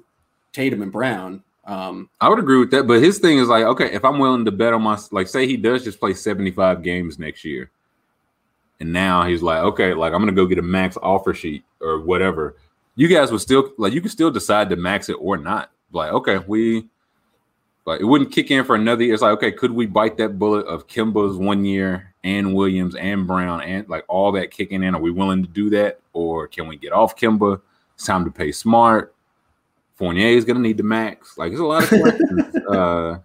[0.52, 1.42] Tatum and Brown.
[1.70, 2.88] Um, I would agree with that.
[2.88, 5.46] But his thing is like, okay, if I'm willing to bet on my like, say
[5.46, 7.70] he does just play 75 games next year,
[8.80, 12.00] and now he's like, okay, like I'm gonna go get a max offer sheet or
[12.00, 12.56] whatever.
[12.96, 15.70] You guys would still like you can still decide to max it or not.
[15.92, 16.88] Like, okay, we
[17.86, 19.14] like it wouldn't kick in for another year.
[19.14, 23.28] It's like, okay, could we bite that bullet of Kemba's one year and Williams and
[23.28, 24.96] Brown and like all that kicking in?
[24.96, 26.00] Are we willing to do that?
[26.14, 27.60] Or can we get off Kimba?
[27.94, 29.14] It's time to pay Smart.
[30.00, 31.36] Fournier is gonna need the max.
[31.36, 33.18] Like there's a lot of questions uh,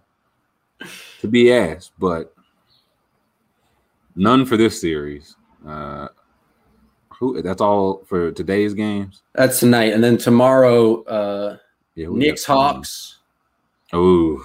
[1.20, 2.34] to be asked, but
[4.14, 5.36] none for this series.
[5.66, 6.08] Uh,
[7.08, 7.40] who?
[7.40, 9.22] That's all for today's games.
[9.34, 11.56] that's tonight, and then tomorrow, uh,
[11.94, 13.20] Yeah, Knicks Hawks.
[13.94, 14.42] Oh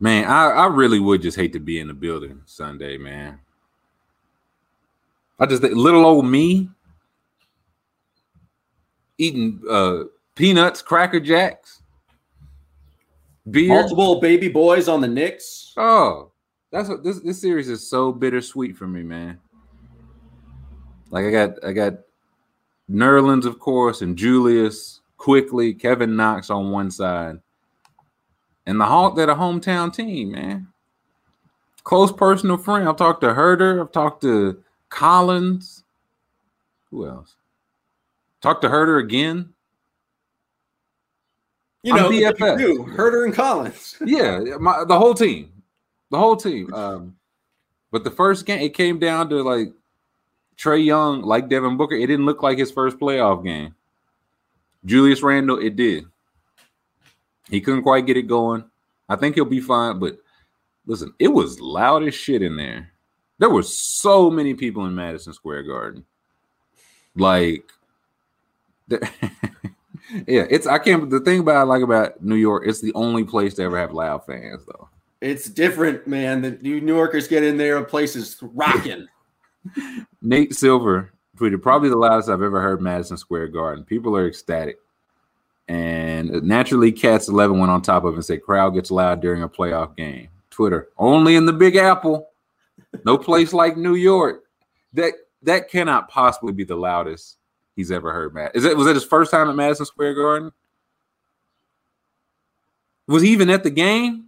[0.00, 3.40] man, I, I really would just hate to be in the building Sunday, man.
[5.38, 6.70] I just think little old me
[9.18, 10.04] eating uh,
[10.34, 11.82] peanuts, cracker jacks,
[13.50, 13.68] beer.
[13.68, 15.74] Multiple baby boys on the Knicks.
[15.76, 16.30] Oh,
[16.70, 19.38] that's what this this series is so bittersweet for me, man.
[21.10, 21.94] Like I got I got
[22.90, 27.38] Nerlens, of course, and Julius Quickley, Kevin Knox on one side.
[28.66, 30.68] And the Hawk, they're the hometown team, man.
[31.84, 32.86] Close personal friend.
[32.86, 33.80] I've talked to Huerter.
[33.80, 35.84] I've talked to Collins.
[36.90, 37.37] Who else?
[38.40, 39.52] Talked to Huerter again.
[41.82, 42.60] You know, BFF.
[42.60, 43.96] you Huerter and Collins.
[44.04, 45.52] Yeah, my, the whole team,
[46.10, 46.72] the whole team.
[46.74, 47.16] Um,
[47.90, 49.72] but the first game, it came down to like
[50.56, 51.94] Trae Young, like Devin Booker.
[51.94, 53.74] It didn't look like his first playoff game.
[54.84, 56.04] Julius Randle, it did.
[57.48, 58.64] He couldn't quite get it going.
[59.08, 59.98] I think he'll be fine.
[59.98, 60.18] But
[60.86, 62.90] listen, it was loud as shit in there.
[63.38, 66.04] There were so many people in Madison Square Garden.
[67.14, 67.64] Like,
[70.26, 71.10] yeah, it's I can't.
[71.10, 73.92] The thing about I like about New York, it's the only place to ever have
[73.92, 74.88] loud fans, though.
[75.20, 76.42] It's different, man.
[76.42, 79.08] The New Yorkers get in there, a place is rocking.
[80.22, 83.84] Nate Silver tweeted, probably the loudest I've ever heard Madison Square Garden.
[83.84, 84.78] People are ecstatic.
[85.68, 89.42] And naturally, Cats 11 went on top of it and said, crowd gets loud during
[89.42, 90.28] a playoff game.
[90.50, 92.28] Twitter, only in the Big Apple.
[93.04, 94.44] No place like New York.
[94.94, 95.12] That
[95.42, 97.37] that cannot possibly be the loudest
[97.78, 98.54] he's ever heard, Matt.
[98.54, 100.52] Is it was it his first time at Madison Square Garden?
[103.06, 104.26] Was he even at the game?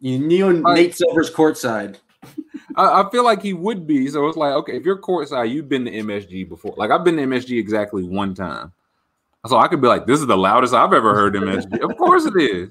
[0.00, 1.96] You knew Nate Silver's courtside.
[2.76, 4.08] I, I feel like he would be.
[4.08, 6.74] So it's like, okay, if you're courtside, you've been to MSG before.
[6.76, 8.72] Like I've been to MSG exactly one time.
[9.46, 11.80] So I could be like, this is the loudest I've ever heard MSG.
[11.82, 12.70] of course it is.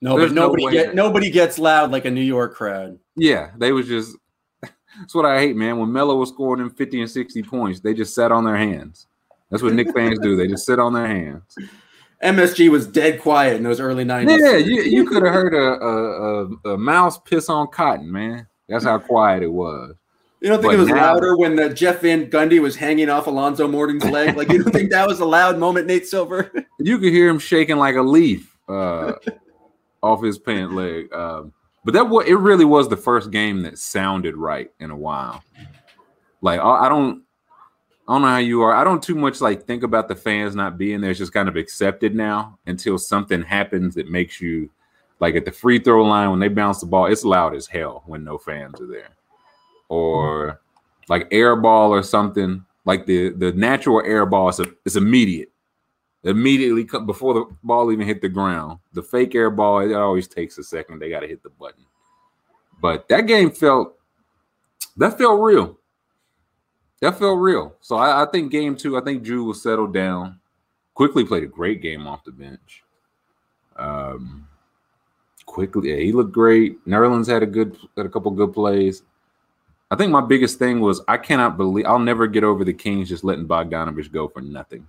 [0.00, 0.72] No, There's but nobody way.
[0.72, 2.98] get nobody gets loud like a New York crowd.
[3.14, 4.16] Yeah, they was just
[4.98, 5.78] that's what I hate, man.
[5.78, 9.06] When Melo was scoring them 50 and 60 points, they just sat on their hands.
[9.50, 10.34] That's what Knick fans do.
[10.36, 11.54] They just sit on their hands.
[12.22, 14.38] MSG was dead quiet in those early 90s.
[14.38, 18.46] Yeah, you, you could have heard a, a, a, mouse piss on cotton, man.
[18.68, 19.94] That's how quiet it was.
[20.40, 23.10] You don't think But it was now- louder when the Jeff Van Gundy was hanging
[23.10, 24.36] off Alonzo Mourning's leg?
[24.36, 26.50] Like you don't think that was a loud moment, Nate Silver?
[26.84, 29.12] You could hear him shaking like a leaf uh,
[30.02, 31.12] off his pant leg.
[31.12, 31.52] Um,
[31.84, 32.34] but that was it.
[32.34, 35.42] Really was the first game that sounded right in a while.
[36.40, 37.22] Like I, don't,
[38.08, 38.74] I don't know how you are.
[38.74, 41.10] I don't too much like think about the fans not being there.
[41.10, 44.70] It's just kind of accepted now until something happens that makes you
[45.20, 47.06] like at the free throw line when they bounce the ball.
[47.06, 49.10] It's loud as hell when no fans are there,
[49.88, 50.60] or
[51.08, 52.64] like air ball or something.
[52.84, 55.51] Like the the natural air ball is, a, is immediate
[56.24, 58.78] immediately before the ball even hit the ground.
[58.92, 60.98] The fake air ball, it always takes a second.
[60.98, 61.84] They got to hit the button.
[62.80, 63.96] But that game felt
[64.96, 65.78] that felt real.
[67.00, 67.74] That felt real.
[67.80, 70.38] So I, I think game two, I think Drew will settle down.
[70.94, 72.84] Quickley played a great game off the bench.
[73.76, 74.46] Um,
[75.46, 76.84] Quickley, yeah, he looked great.
[76.86, 79.02] Nerlens had a good, had a couple good plays.
[79.90, 83.08] I think my biggest thing was I cannot believe I'll never get over the Kings
[83.08, 84.86] just letting Bogdanovich go for nothing.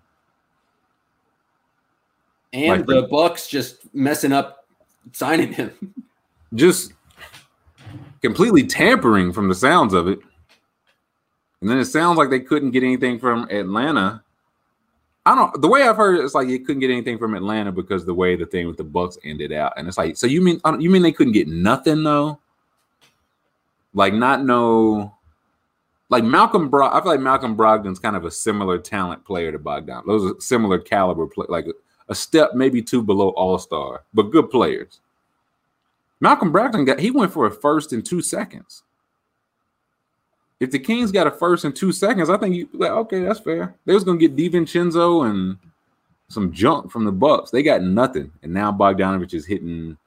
[2.53, 4.65] And Like- the Bucks just messing up
[5.11, 5.71] signing him.
[6.53, 6.93] just
[8.21, 10.19] completely tampering from the sounds of it.
[11.61, 14.23] And then it sounds like they couldn't get anything from Atlanta.
[15.25, 17.71] I don't the way I've heard it, it's like you couldn't get anything from Atlanta
[17.71, 19.73] because the way the thing with the Bucks ended out.
[19.77, 22.39] And it's like, so you mean you mean they couldn't get nothing though?
[23.93, 25.15] Like not no
[26.09, 29.59] like Malcolm Bro I feel like Malcolm Brogdon's kind of a similar talent player to
[29.59, 30.03] Bogdan.
[30.05, 31.67] Those are similar caliber play like
[32.13, 34.99] a step maybe two below all-star, but good players.
[36.19, 38.83] Malcolm Brogdon got he went for a first in two seconds.
[40.59, 43.39] If the Kings got a first in two seconds, I think you like okay, that's
[43.39, 43.75] fair.
[43.85, 45.57] They was gonna get DiVincenzo and
[46.29, 47.49] some junk from the Bucks.
[47.51, 49.97] They got nothing, and now Bogdanovich is hitting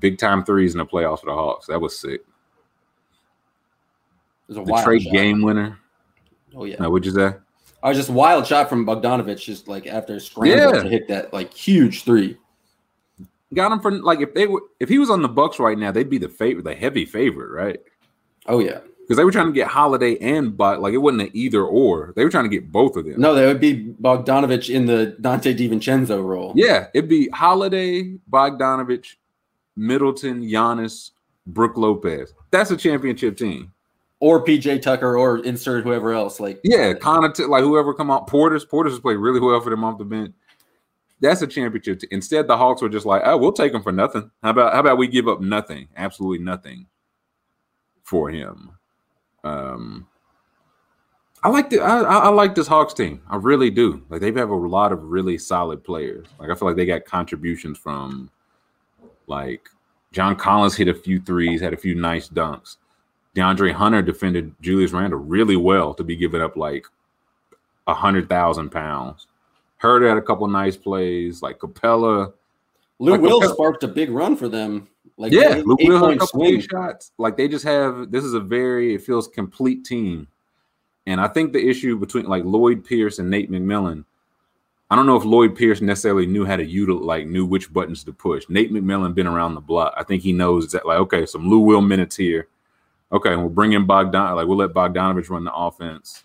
[0.00, 1.66] big time threes in the playoffs for the Hawks.
[1.68, 2.20] That was sick.
[4.48, 5.12] Was a The trade shot.
[5.12, 5.78] game winner.
[6.54, 7.34] Oh yeah, No, what'd you say?
[7.84, 10.82] I was just wild shot from Bogdanovich, just like after scrambling Yeah.
[10.82, 12.38] to hit that like huge three.
[13.52, 15.92] Got him for like if they were if he was on the Bucks right now,
[15.92, 17.78] they'd be the favorite, the heavy favorite, right?
[18.46, 21.30] Oh yeah, Because they were trying to get Holiday and but like it wasn't an
[21.34, 22.14] either or.
[22.16, 23.20] They were trying to get both of them.
[23.20, 26.54] no, that would be Bogdanovich in the Donte DiVincenzo role.
[26.56, 29.16] Yeah, it'd be Holiday, Bogdanovich,
[29.76, 31.10] Middleton, Giannis,
[31.46, 32.32] Brook Lopez.
[32.50, 33.72] That's a championship team.
[34.20, 36.40] Or PJ Tucker, or insert whoever else.
[36.40, 39.98] Like Yeah, Connaughton, like whoever come out, Porter's Porter's played really well for them off
[39.98, 40.34] the bench.
[41.20, 42.00] That's a championship.
[42.00, 42.08] Team.
[42.12, 44.30] Instead, the Hawks were just like, "Oh, we'll take him for nothing.
[44.42, 46.86] How about how about we give up nothing, absolutely nothing,
[48.02, 48.72] for him?"
[49.42, 50.06] Um,
[51.44, 53.20] I like the I, I like this Hawks team.
[53.28, 54.02] I really do.
[54.08, 56.26] Like they have a lot of really solid players.
[56.38, 58.30] Like I feel like they got contributions from
[59.26, 59.68] like
[60.10, 62.78] John Collins hit a few threes, had a few nice dunks.
[63.34, 66.86] DeAndre Hunter defended Julius Randle really well to be giving up like
[67.86, 69.26] a hundred thousand pounds.
[69.78, 72.32] Heard had a couple nice plays, like Capela.
[73.00, 73.52] Lou Like, Will okay.
[73.52, 74.88] sparked a big run for them.
[75.16, 76.60] Like Yeah, eight- Luke eight Will had a couple swing.
[76.60, 77.12] shots.
[77.18, 80.28] Like they just have this is a very it feels complete team.
[81.06, 84.04] And I think the issue between like Lloyd Pierce and Nate McMillan,
[84.90, 88.04] I don't know if Lloyd Pierce necessarily knew how to utilize like knew which buttons
[88.04, 88.44] to push.
[88.48, 89.92] Nate McMillan been around the block.
[89.96, 92.48] I think he knows that like okay, some Lou Will minutes here.
[93.14, 94.34] Okay, we'll bring in Bogdan.
[94.34, 96.24] Like we'll let Bogdanovich run the offense.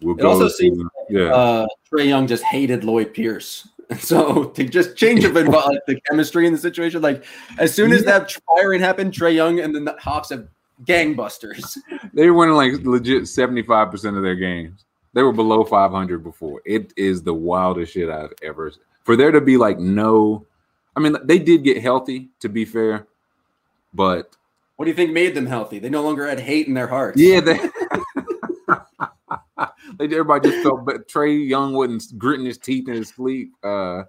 [0.00, 1.32] We'll It also seems yeah.
[1.32, 3.68] uh, Trae Young just hated Lloyd Pierce.
[3.98, 7.24] So to just change of invo- like the chemistry in the situation, like
[7.56, 10.46] as soon as that firing happened, Trae Young and the Hawks have
[10.84, 11.78] gangbusters.
[12.12, 14.84] They were winning like legit 75% of their games.
[15.14, 16.60] They were below 500 before.
[16.66, 18.72] It is the wildest shit I've ever
[19.04, 20.44] for there to be like no
[20.94, 23.06] I mean they did get healthy to be fair,
[23.94, 24.36] but
[24.78, 25.80] What do you think made them healthy?
[25.80, 27.20] They no longer had hate in their hearts.
[27.20, 27.58] yeah, they
[29.98, 33.52] like everybody just felt but Trae Young wasn't gritting his teeth in his sleep.
[33.64, 34.04] Uh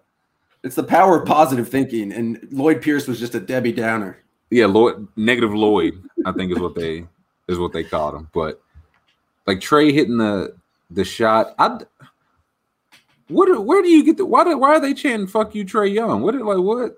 [0.63, 4.19] It's the power of positive thinking, and Lloyd Pierce was just a Debbie Downer.
[4.51, 7.07] yeah, Lloyd negative Lloyd, I think is what they
[7.47, 8.29] is what they called him.
[8.33, 8.61] But
[9.47, 10.55] like Trae hitting the
[10.91, 11.79] the shot, I
[13.27, 15.91] what where do you get the why do, why are they chanting "fuck you, Trae
[15.91, 16.21] Young"?
[16.21, 16.97] What like what?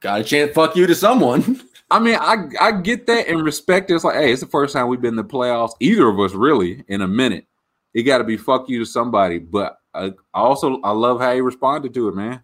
[0.00, 1.62] Got a chant "fuck you" to someone.
[1.90, 3.90] I mean, I I get that and respect.
[3.90, 3.94] it.
[3.94, 6.32] It's like, hey, it's the first time we've been in the playoffs, either of us
[6.32, 7.46] really, in a minute.
[7.94, 9.38] It got to be "fuck you" to somebody.
[9.38, 12.42] But I, I also I love how he responded to it, man.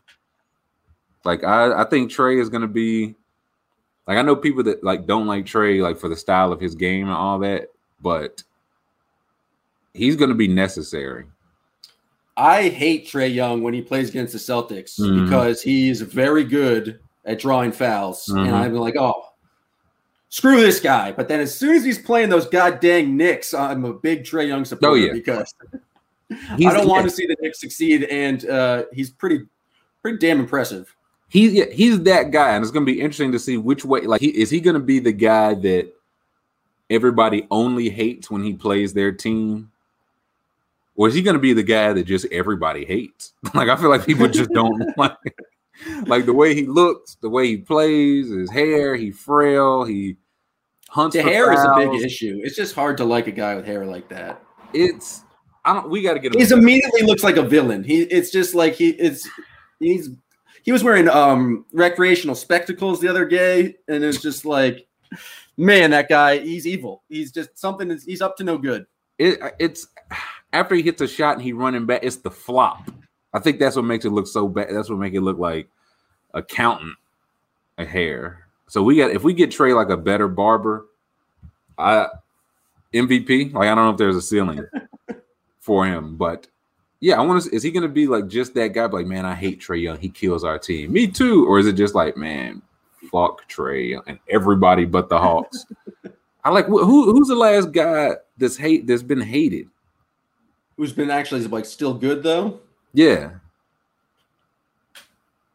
[1.25, 3.15] Like I I think Trae is gonna be
[4.09, 6.75] like I know people that like don't like Trae like for the style of his
[6.75, 7.69] game and all that,
[8.01, 8.43] but
[9.93, 11.27] he's gonna be necessary.
[12.37, 15.25] I hate Trae Young when he plays against the Celtics Mhm.
[15.25, 18.47] because he's very good at drawing fouls, Mhm.
[18.47, 19.23] and I'm like, oh,
[20.35, 21.13] screw this guy.
[21.13, 24.65] But then as soon as he's playing those goddamn Knicks, I'm a big Trae Young
[24.65, 25.13] supporter Oh, yeah.
[25.13, 25.55] because
[26.57, 29.47] He's, I don't want to see the Knicks succeed, and uh, he's pretty,
[30.03, 30.93] pretty damn impressive.
[31.29, 34.01] He's yeah, he's that guy, and it's gonna be interesting to see which way.
[34.01, 35.93] Like, he is he gonna be the guy that
[36.91, 39.71] everybody only hates when he plays their team,
[40.97, 43.35] or is he gonna be the guy that just everybody hates?
[43.55, 45.37] like, I feel like people just don't like,
[46.07, 48.97] like the way he looks, the way he plays, his hair.
[48.97, 49.85] He frail.
[49.85, 50.17] He
[50.95, 51.17] hunts.
[51.17, 52.41] The hair is a big issue.
[52.45, 54.43] It's just hard to like a guy with hair like that.
[54.73, 55.23] It's
[55.65, 55.91] I don't.
[55.91, 56.41] We got to get him.
[56.41, 57.83] He's immediately looks like a villain.
[57.83, 59.29] He it's just like he it's
[59.81, 60.11] he's
[60.63, 64.87] he was wearing um recreational spectacles the other day, and it's just like,
[65.57, 67.03] man, that guy he's evil.
[67.09, 67.89] He's just something.
[67.89, 68.87] That's, he's up to no good.
[69.19, 69.89] it, it's
[70.53, 72.89] after he hits a shot and he running back, it's the flop.
[73.33, 74.69] I think that's what makes it look so bad.
[74.71, 75.69] That's what make it look like
[76.33, 76.95] a accountant
[77.79, 78.44] a hair.
[78.75, 80.87] So we got if we get Trae like a better barber,
[81.79, 82.09] I
[82.93, 83.53] MVP.
[83.53, 84.67] Like I don't know if there's a ceiling
[85.61, 86.49] for him, but
[86.99, 87.55] yeah, I want to.
[87.55, 88.87] Is he going to be like just that guy?
[88.87, 90.01] Like, man, I hate Trae Young.
[90.01, 90.93] He kills our team.
[90.93, 91.47] Me too.
[91.47, 92.63] Or is it just like, man,
[93.13, 95.67] fuck Trae Young and everybody but the Hawks?
[96.43, 99.69] I like who who's the last guy that's hate that's been hated.
[100.77, 102.59] Who's been actually like still good though?
[102.93, 103.35] Yeah.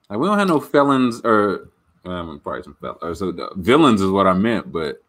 [0.09, 1.67] Like we don't have no felons or
[2.09, 5.01] um, probably some fel- or so the villains is what I meant, but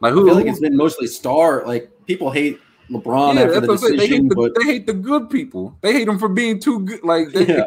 [0.00, 0.22] like who?
[0.22, 1.66] I feel like it's been mostly star.
[1.66, 3.96] Like people hate LeBron yeah, after the saying.
[3.96, 5.76] They hate the, but they hate the good people.
[5.80, 7.02] They hate them for being too good.
[7.02, 7.64] Like they, Yeah.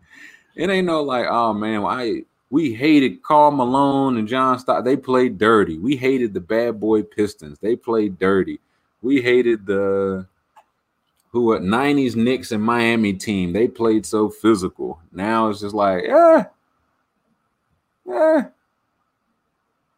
[0.56, 4.84] it ain't no like, oh man, well, I we hated Karl Malone and John Stock.
[4.84, 5.78] They played dirty.
[5.78, 7.58] We hated the bad boy Pistons.
[7.58, 8.60] They played dirty.
[9.02, 10.26] We hated the
[11.30, 13.52] who were 90s Knicks and Miami team.
[13.52, 15.00] They played so physical.
[15.12, 16.46] Now it's just like, yeah.
[18.06, 18.46] Yeah.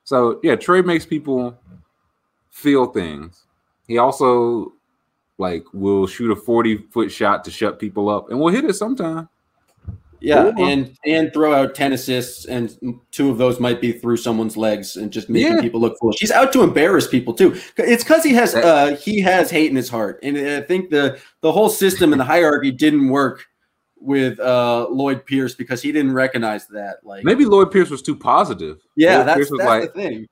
[0.05, 1.59] So yeah, Trae makes people
[2.51, 3.45] feel things.
[3.87, 4.73] He also
[5.39, 8.75] like will shoot a 40 foot shot to shut people up and we'll hit it
[8.75, 9.29] sometime.
[10.21, 12.77] yeah, Or- and and throw out ten assists, and
[13.13, 15.61] two of those might be through someone's legs and just making Yeah.
[15.61, 16.19] people look foolish.
[16.19, 17.55] He's out to embarrass people too.
[17.77, 21.21] It's because he has uh he has hate in his heart, and I think the
[21.43, 23.47] the whole system and the hierarchy didn't work
[24.01, 26.99] with uh Lloyd Pierce because he didn't recognize that.
[27.05, 28.79] Like, Maybe Lloyd Pierce was too positive.
[28.97, 30.27] yeah, Lloyd that's Pierce was that's like, the thing.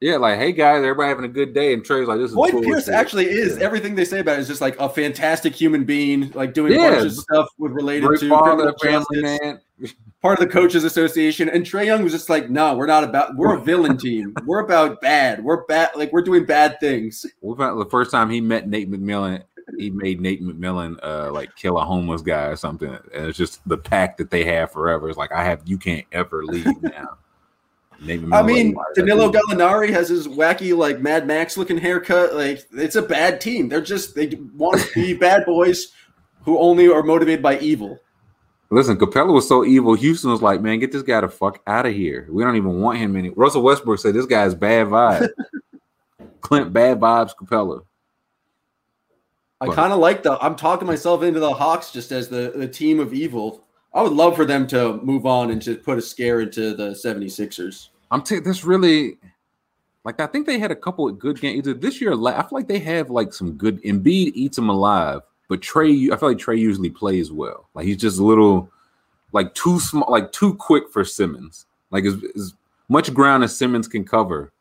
[0.00, 2.50] Yeah, like, hey guys, everybody having a good day, and Trae's like, this is Boyd
[2.50, 2.68] bullshit.
[2.68, 3.64] Pierce actually is Yeah.
[3.64, 6.76] everything they say about it is just like a fantastic human being, like doing a
[6.76, 9.60] bunch of stuff with related great to father, family man.
[10.20, 11.48] part of the coaches association.
[11.48, 14.34] And Trae Young was just like, no, we're not about we're a villain team.
[14.44, 15.42] We're about bad.
[15.44, 17.24] We're bad like we're doing bad things.
[17.40, 19.44] The first time he met Nate McMillan,
[19.82, 22.88] he made Nate McMillan uh like kill a homeless guy or something.
[23.14, 25.08] And it's just the pact that they have forever.
[25.08, 27.18] It's like I have you can't ever leave now.
[28.00, 32.34] Nate McMillan, I mean, Danilo Gallinari has his wacky like Mad Max looking haircut.
[32.34, 33.68] Like it's a bad team.
[33.68, 35.92] They're just they want to be bad boys
[36.44, 37.98] who only are motivated by evil.
[38.70, 39.92] Listen, Capela was so evil.
[39.92, 42.26] Houston was like, man, get this guy the fuck out of here.
[42.30, 43.28] We don't even want him any.
[43.28, 45.28] Russell Westbrook said this guy's bad vibe.
[46.40, 47.82] Clint bad vibes Capela.
[49.70, 50.38] I kind of like the.
[50.40, 53.64] I'm talking myself into the Hawks just as the, the team of evil.
[53.94, 56.90] I would love for them to move on and just put a scare into the
[56.90, 57.88] 76ers.
[58.10, 59.18] I'm t- this really
[60.04, 62.12] like I think they had a couple of good games either this year.
[62.12, 63.82] or I feel like they have like some good.
[63.82, 67.68] Embiid eats them alive, but Trae, I feel like Trae usually plays well.
[67.74, 68.70] Like he's just a little
[69.32, 71.66] like too small, like too quick for Simmons.
[71.90, 72.54] Like as, as
[72.88, 74.52] much ground as Simmons can cover,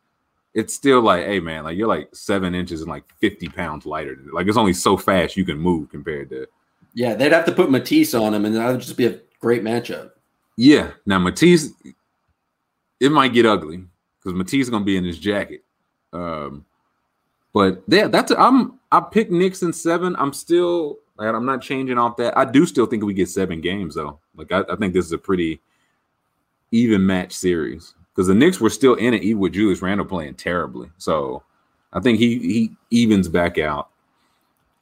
[0.53, 4.15] it's still like, hey man, like you're like seven inches and like 50 pounds lighter.
[4.15, 6.47] Than Like it's only so fast you can move compared to
[6.93, 9.63] Yeah, they'd have to put Matisse on him, and that would just be a great
[9.63, 10.11] matchup.
[10.57, 10.91] Yeah.
[11.05, 11.69] Now Matisse,
[12.99, 13.83] it might get ugly
[14.19, 15.63] because Matisse is gonna be in his jacket.
[16.13, 16.65] Um,
[17.53, 20.15] but yeah, that's I'm I picked Knicks in seven.
[20.17, 22.37] I'm still like, I'm not changing off that.
[22.37, 24.19] I do still think we get seven games though.
[24.35, 25.61] Like I, I think this is a pretty
[26.71, 30.35] even match series because the Knicks were still in it even with Julius Randle playing
[30.35, 30.89] terribly.
[30.97, 31.43] So
[31.93, 33.89] I think he he evens back out.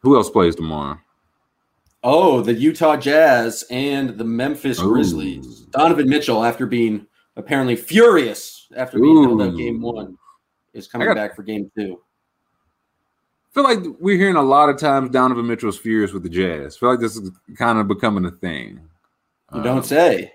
[0.01, 0.99] Who else plays tomorrow?
[2.03, 4.89] Oh, the Utah Jazz and the Memphis Ooh.
[4.93, 5.61] Grizzlies.
[5.71, 7.05] Donovan Mitchell, after being
[7.35, 10.17] apparently furious after being held out game one,
[10.73, 11.99] is coming got- back for game two.
[13.51, 16.75] I feel like we're hearing a lot of times Donovan Mitchell's furious with the Jazz.
[16.75, 18.79] I feel like this is kind of becoming a thing.
[19.51, 20.33] You Um, don't say.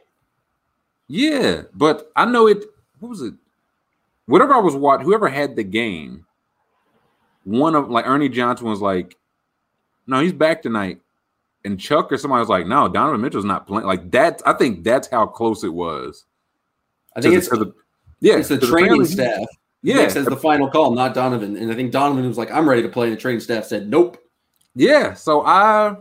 [1.07, 2.65] Yeah, but I know it.
[3.05, 3.35] What was it?
[4.25, 6.25] Whatever I was watching, whoever had the game,
[7.45, 9.19] one of like Ernie Johnson was like,
[10.07, 11.03] "No, he's back tonight,"
[11.67, 14.85] and Chuck or somebody was like, "No, Donovan Mitchell's not playing." Like that, I think
[14.85, 16.25] that's how close it was.
[17.15, 17.75] I think the- it's to the,
[18.21, 19.45] yeah, it's the training staff.
[19.83, 21.59] Yeah, Nick says the final call, not Donovan.
[21.59, 23.09] And I think Donovan was like, I'm ready to play.
[23.09, 24.17] And the training staff said, Nope.
[24.75, 25.95] Yeah, so I,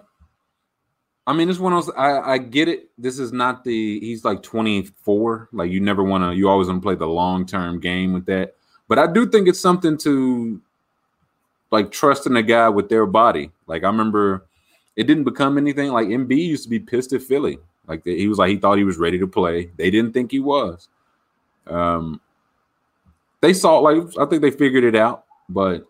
[1.26, 1.95] I mean, it's one of those.
[1.95, 2.89] I, I get it.
[2.97, 3.99] This is not the.
[3.99, 5.47] He's like twenty four.
[5.53, 6.36] Like you never want to.
[6.36, 8.55] You always want to play the long term game with that.
[8.89, 10.61] But I do think it's something to,
[11.71, 13.49] like, trusting a guy with their body.
[13.65, 14.45] Like I remember,
[14.97, 15.91] it didn't become anything.
[15.91, 17.57] Like Embiid used to be pissed at Philly.
[17.88, 19.71] Like he was like he thought he was ready to play.
[19.78, 20.89] They didn't think he was.
[21.67, 22.19] Um,
[23.41, 25.86] they saw like I think they figured it out, but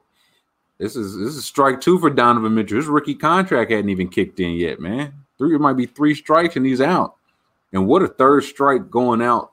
[0.77, 2.77] this is this is strike two for Donovan Mitchell.
[2.77, 5.13] His rookie contract hadn't even kicked in yet, man.
[5.43, 7.15] Three it might be three strikes and he's out.
[7.73, 9.51] And what a third strike going out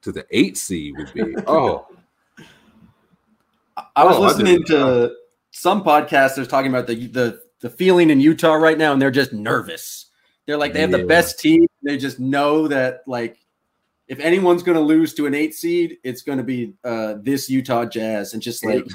[0.00, 1.36] to the eight seed would be.
[1.46, 1.86] Oh,
[3.94, 5.16] I was Oh, listening didn't to
[5.50, 9.34] some podcasters talking about the, the the feeling in Utah right now, and they're just
[9.34, 10.06] nervous.
[10.46, 11.66] They're like they have the best team.
[11.82, 13.36] They just know that like
[14.06, 17.50] if anyone's going to lose to an eight seed, it's going to be uh, this
[17.50, 18.86] Utah Jazz, and just like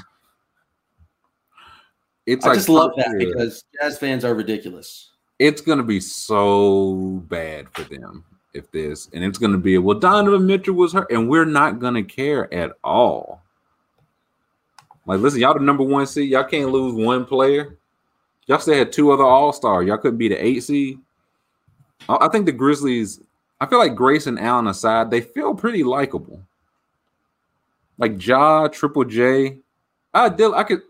[2.26, 5.12] it's I like just love that because Jazz fans are ridiculous.
[5.38, 10.46] It's gonna be so bad for them if this, and it's gonna be well, Donovan
[10.46, 13.42] Mitchell was hurt, and we're not gonna care at all.
[15.06, 17.76] Like, listen, y'all the number one seed, y'all can't lose one player.
[18.46, 19.82] Y'all still had two other All Star.
[19.82, 20.98] Y'all couldn't be the eight seed.
[22.08, 23.20] I think the Grizzlies.
[23.60, 26.40] I feel like Grayson Allen aside, they feel pretty likable.
[27.98, 29.58] Like Ja, Triple J.
[30.12, 30.82] I Dill, I could.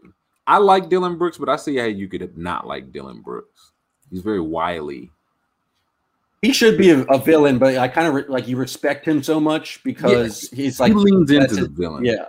[0.47, 3.72] I like Dillon Brooks, but I see how you could not like Dillon Brooks.
[4.11, 5.11] He's very wily.
[6.42, 9.22] He should be a, a villain, but I kind of re- like you respect him
[9.22, 12.05] so much because he's like he leans into the villain.
[12.05, 12.26] Yeah,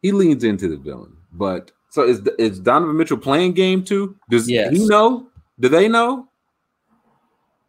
[0.00, 1.14] he leans into the villain.
[1.32, 4.16] But so is is Donovan Mitchell playing game two?
[4.30, 4.72] Does Yes.
[4.74, 5.28] he know?
[5.60, 6.28] Do they know?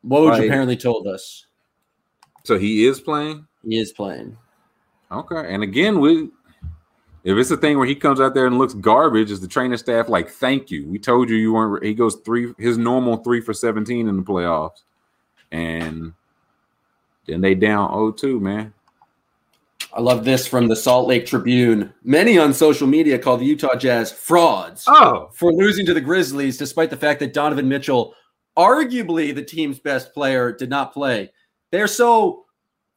[0.05, 1.45] Woj Like- apparently told us
[2.45, 3.45] So he is playing.
[3.67, 4.37] he is playing.
[5.11, 6.29] Okay, and again, we
[7.27, 9.77] if it's a thing where he comes out there and looks garbage, is the training
[9.77, 13.41] staff like, "Thank you, we told you you weren't." He goes three, his normal three
[13.41, 14.83] for seventeen in the playoffs,
[15.51, 16.13] and
[17.27, 18.73] then they down 0-2, man.
[19.93, 21.93] I love this from the Salt Lake Tribune.
[22.03, 26.57] Many on social media call the Utah Jazz frauds Oh, for losing to the Grizzlies,
[26.57, 28.13] despite the fact that Donovan Mitchell,
[28.57, 31.31] arguably the team's best player, did not play.
[31.71, 32.45] They're so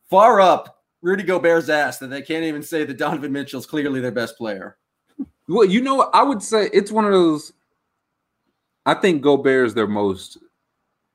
[0.08, 4.10] far up Rudy Gobert's ass that they can't even say that Donovan Mitchell's clearly their
[4.10, 4.76] best player.
[5.48, 7.52] Well, you know, I would say it's one of those.
[8.86, 10.38] I think Gobert is their most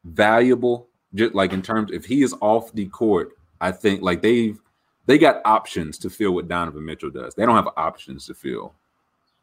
[0.03, 3.31] valuable, just like in terms if he is off the court.
[3.61, 4.59] I think like they've
[5.05, 7.35] they got options to fill what Donovan Mitchell does.
[7.35, 8.73] They don't have options to fill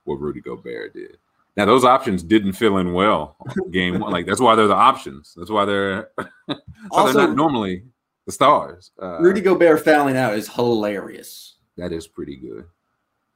[0.04, 1.18] what Rudy Gobert did.
[1.56, 3.36] Now those options didn't fill in well
[3.70, 4.12] game one.
[4.12, 5.34] Like that's why they're the options.
[5.36, 6.10] That's why they're
[6.48, 6.56] so
[6.90, 7.84] Also- they're not normally
[8.26, 8.90] the stars.
[9.00, 11.56] Uh, Rudy Gobert fouling out is hilarious.
[11.76, 12.64] that is pretty good.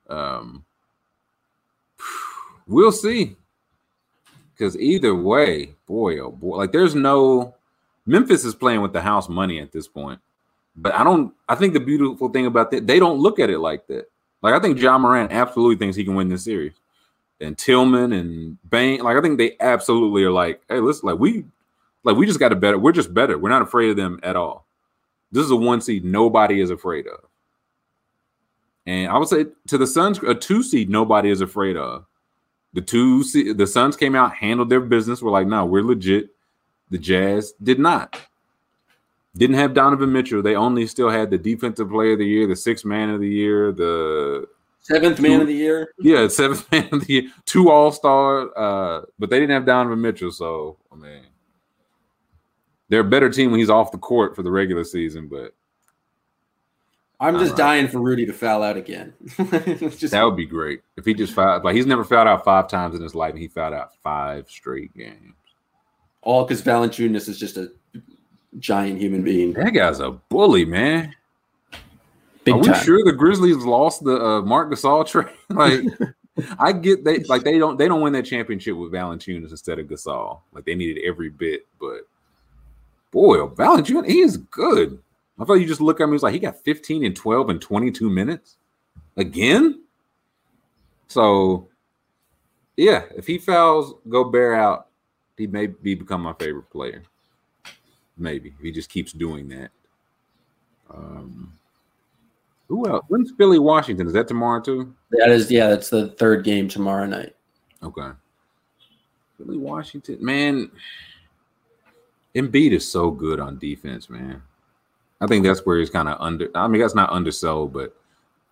[0.09, 0.65] Um,
[2.67, 3.37] we'll see.
[4.53, 7.55] Because either way, boy, oh boy, like there's no
[8.07, 10.21] Memphis is playing with the house money at this point.
[10.77, 11.35] But I don't.
[11.49, 14.11] I think the beautiful thing about that, they don't look at it like that.
[14.43, 16.75] Like I think Ja Morant absolutely thinks he can win this series,
[17.41, 19.01] and Tillman and Bane.
[19.01, 21.45] Like I think they absolutely are like, hey, listen, like we,
[22.05, 22.79] like we just got to better.
[22.79, 23.39] We're just better.
[23.39, 24.66] We're not afraid of them at all.
[25.37, 27.21] This is a one seed nobody is afraid of.
[28.87, 32.07] And I would say to the Suns, a two seed nobody is afraid of.
[32.73, 35.21] The two seed, the Suns came out, handled their business.
[35.21, 36.31] We're like, no, we're legit.
[36.89, 38.19] The Jazz did not.
[39.37, 40.41] Didn't have Donovan Mitchell.
[40.41, 43.29] They only still had the defensive player of the year, the sixth man of the
[43.29, 44.49] year, the
[44.81, 45.93] Seventh man of the year.
[45.99, 48.57] yeah, seventh man of the year, two all star.
[48.57, 51.23] Uh, but they didn't have Donovan Mitchell, so I mean,
[52.89, 55.29] they're a better team when he's off the court for the regular season.
[55.29, 55.55] But
[57.19, 59.15] I'm just dying for Rudy to foul out again.
[59.37, 61.65] just that would be great if he just fouled.
[61.65, 64.49] Like he's never fouled out five times in his life, and he fouled out five
[64.51, 65.35] straight games.
[66.23, 67.71] all because Valanciunas is just a
[68.59, 69.53] giant human being.
[69.55, 71.15] That guy's a bully, man.
[72.45, 72.85] Big Are we time.
[72.85, 75.35] sure the Grizzlies lost the uh, Marc Gasol trade?
[75.51, 75.81] like,
[76.59, 79.87] I get they like they don't they don't win that championship with Valanciunas instead of
[79.87, 80.41] Gasol.
[80.53, 82.07] Like they needed every bit, but
[83.11, 84.99] boy, Valanciunas he is good.
[85.39, 86.13] I thought you just look at him.
[86.13, 88.57] He's like he got 15 and 12 and 22 minutes
[89.17, 89.83] again.
[91.09, 91.69] So,
[92.77, 94.89] yeah, if he fouls Gobert out,
[95.37, 97.03] he may be become my favorite player.
[98.17, 99.71] Maybe if he just keeps doing that.
[100.91, 101.53] Um,
[102.69, 103.05] who else?
[103.09, 104.07] When's Philly Washington?
[104.07, 104.95] Is that tomorrow too?
[105.11, 107.35] That is, yeah, that's the third game tomorrow night.
[107.83, 108.11] Okay.
[109.37, 110.71] Philly Washington, man.
[112.37, 114.43] Embiid is so good on defense, man.
[115.21, 116.51] I think that's where he's kind of under.
[116.55, 117.97] I mean, that's not undersold, but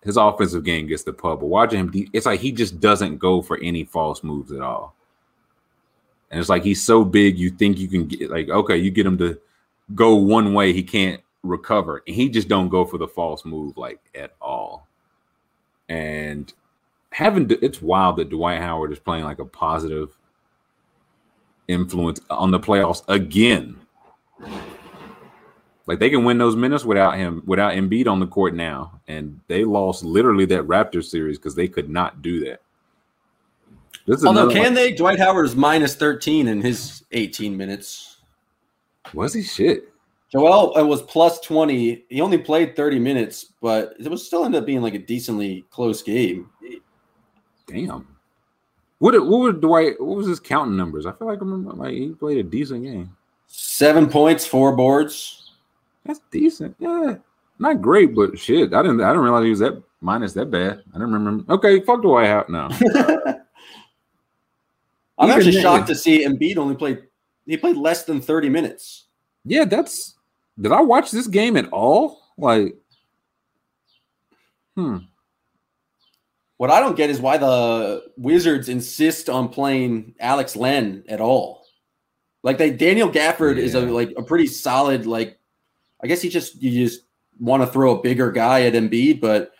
[0.03, 1.39] his offensive game gets the pub.
[1.39, 4.95] But watching him, it's like he just doesn't go for any false moves at all.
[6.31, 9.05] And it's like he's so big, you think you can get like okay, you get
[9.05, 9.39] him to
[9.93, 13.77] go one way, he can't recover, and he just don't go for the false move
[13.77, 14.87] like at all.
[15.87, 16.51] And
[17.11, 20.17] having it's wild that Dwight Howard is playing like a positive
[21.67, 23.79] influence on the playoffs again.
[25.87, 29.39] Like they can win those minutes without him, without Embiid on the court now, and
[29.47, 32.61] they lost literally that Raptors series because they could not do that.
[34.07, 34.93] This is Although, can one- they?
[34.93, 38.17] Dwight Howard is minus 13 in his 18 minutes.
[39.13, 39.91] Was he shit?
[40.31, 42.05] Joel uh, was plus 20.
[42.09, 45.65] He only played 30 minutes, but it was still ended up being like a decently
[45.69, 46.49] close game.
[47.67, 48.14] Damn.
[48.99, 49.99] What what were Dwight?
[50.01, 51.05] What was his counting numbers?
[51.05, 53.15] I feel like I remember like he played a decent game.
[53.47, 55.51] Seven points, four boards.
[56.05, 56.75] That's decent.
[56.79, 57.15] Yeah,
[57.59, 58.73] not great, but shit.
[58.73, 59.01] I didn't.
[59.01, 60.81] I didn't realize he was that minus that bad.
[60.89, 61.53] I didn't remember.
[61.53, 62.69] Okay, fuck Dwight Howard now.
[65.17, 67.03] I'm Even actually then- shocked to see Embiid only played.
[67.45, 69.05] He played less than 30 minutes.
[69.43, 70.15] yeah, that's.
[70.59, 72.21] Did I watch this game at all?
[72.37, 72.75] Like,
[74.75, 74.97] hmm.
[76.57, 81.65] What I don't get is why the Wizards insist on playing Alex Len at all.
[82.43, 85.39] Like they Daniel Gafford is a like a pretty solid like
[86.01, 87.01] I guess he just you just
[87.39, 89.51] want to throw a bigger guy at Embiid, but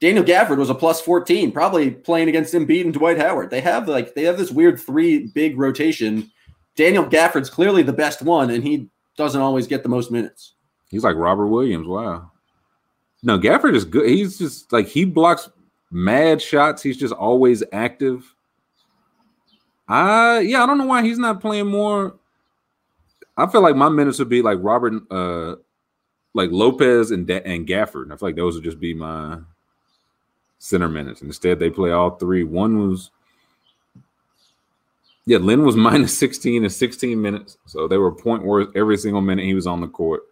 [0.00, 3.50] Daniel Gafford was a plus 14, probably playing against Embiid and Dwight Howard.
[3.50, 6.30] They have like they have this weird three big rotation.
[6.74, 10.54] Daniel Gafford's clearly the best one, and he doesn't always get the most minutes.
[10.88, 11.86] He's like Robert Williams.
[11.86, 12.32] Wow.
[13.22, 14.08] No, Gafford is good.
[14.08, 15.48] He's just like he blocks
[15.92, 16.82] mad shots.
[16.82, 18.34] He's just always active.
[19.86, 22.16] I yeah, I don't know why he's not playing more.
[23.36, 25.56] I feel like my minutes would be like Robert, uh,
[26.34, 28.12] like Lopez and da- and Gafford.
[28.12, 29.38] I feel like those would just be my
[30.58, 31.22] center minutes.
[31.22, 32.44] Instead, they play all three.
[32.44, 33.10] One was,
[35.26, 39.20] yeah, Len was minus sixteen and sixteen minutes, so they were point worth every single
[39.20, 40.22] minute he was on the court.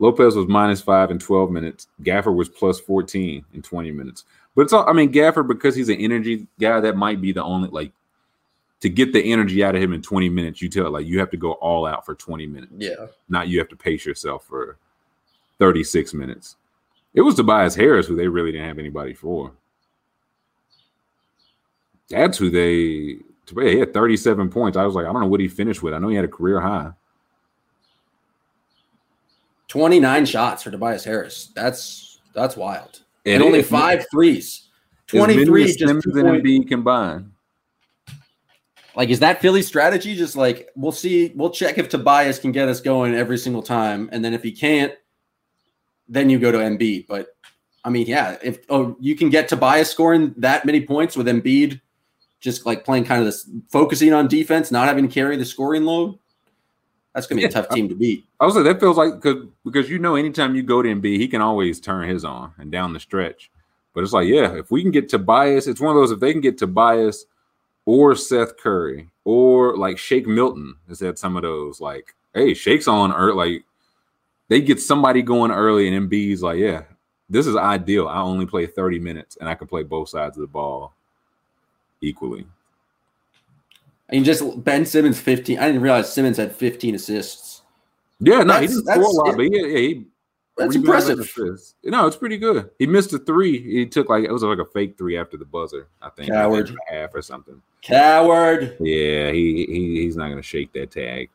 [0.00, 1.86] Lopez was minus five in 12 minutes.
[2.02, 4.24] Gafford was plus 14 in 20 minutes.
[4.54, 7.42] But it's all, I mean, Gafford, because he's an energy guy, that might be the
[7.42, 7.92] only, like,
[8.80, 11.30] to get the energy out of him in 20 minutes, you tell, like, you have
[11.30, 12.72] to go all out for 20 minutes.
[12.76, 13.06] Yeah.
[13.28, 14.76] Not you have to pace yourself for
[15.58, 16.56] 36 minutes.
[17.14, 19.52] It was Tobias Harris who they really didn't have anybody for.
[22.08, 23.18] That's who they.
[23.46, 24.76] He had 37 points.
[24.76, 25.94] I was like, I don't know what he finished with.
[25.94, 26.92] I know he had a career high.
[29.68, 31.50] 29 shots for Tobias Harris.
[31.54, 33.03] That's that's wild.
[33.24, 34.68] And, only five threes.
[35.08, 37.32] As many 23 as just and Embiid combined.
[38.96, 40.14] Like, is that Philly's strategy?
[40.14, 44.08] Just like we'll see, we'll check if Tobias can get us going every single time,
[44.12, 44.92] and then if he can't,
[46.08, 47.06] then you go to Embiid.
[47.08, 47.28] But
[47.84, 51.80] I mean, yeah, if oh you can get Tobias scoring that many points with Embiid,
[52.40, 55.84] just like playing kind of this focusing on defense, not having to carry the scoring
[55.84, 56.18] load,
[57.14, 58.24] that's gonna be a tough team to beat.
[58.40, 61.18] I was like, that feels like because because you know, anytime you go to Embiid,
[61.18, 63.50] he can always turn his on and down the stretch.
[63.94, 66.10] But it's like, yeah, if we can get Tobias, it's one of those.
[66.10, 67.26] If they can get Tobias
[67.86, 71.80] or Seth Curry or like Shake Milton has had some of those.
[71.80, 73.34] Like, hey, Shake's on early.
[73.34, 73.64] Like,
[74.48, 76.82] they get somebody going early, and Embiid's like, yeah,
[77.30, 78.08] this is ideal.
[78.08, 80.92] I only play thirty minutes, and I can play both sides of the ball
[82.00, 82.46] equally.
[84.10, 85.58] I mean, just Ben Simmons 15.
[85.58, 87.62] I didn't realize Simmons had 15 assists.
[88.20, 90.06] Yeah, no, he didn't score a that's- lot, but yeah, yeah, he
[90.56, 91.28] That's impressive.
[91.82, 92.70] No, it's pretty good.
[92.78, 93.60] He missed a three.
[93.60, 96.30] He took like it was like a fake three after the buzzer, I think.
[96.30, 96.74] Coward.
[96.88, 97.60] half or something.
[97.82, 98.76] Coward.
[98.80, 101.28] Yeah, he, he he's not gonna shake that tag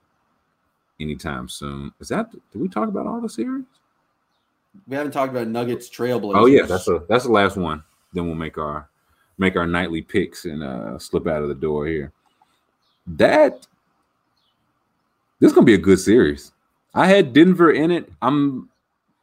[0.99, 1.91] anytime soon.
[1.99, 3.65] Is that did we talk about all the series?
[4.87, 6.35] We haven't talked about Nuggets Trailblazers.
[6.35, 7.83] Oh yeah, that's a that's the last one.
[8.13, 8.89] Then we'll make our
[9.37, 12.13] make our nightly picks and uh slip out of the door here.
[13.17, 13.67] That
[15.39, 16.51] this is gonna be a good series.
[16.93, 18.11] I had Denver in it.
[18.21, 18.69] I'm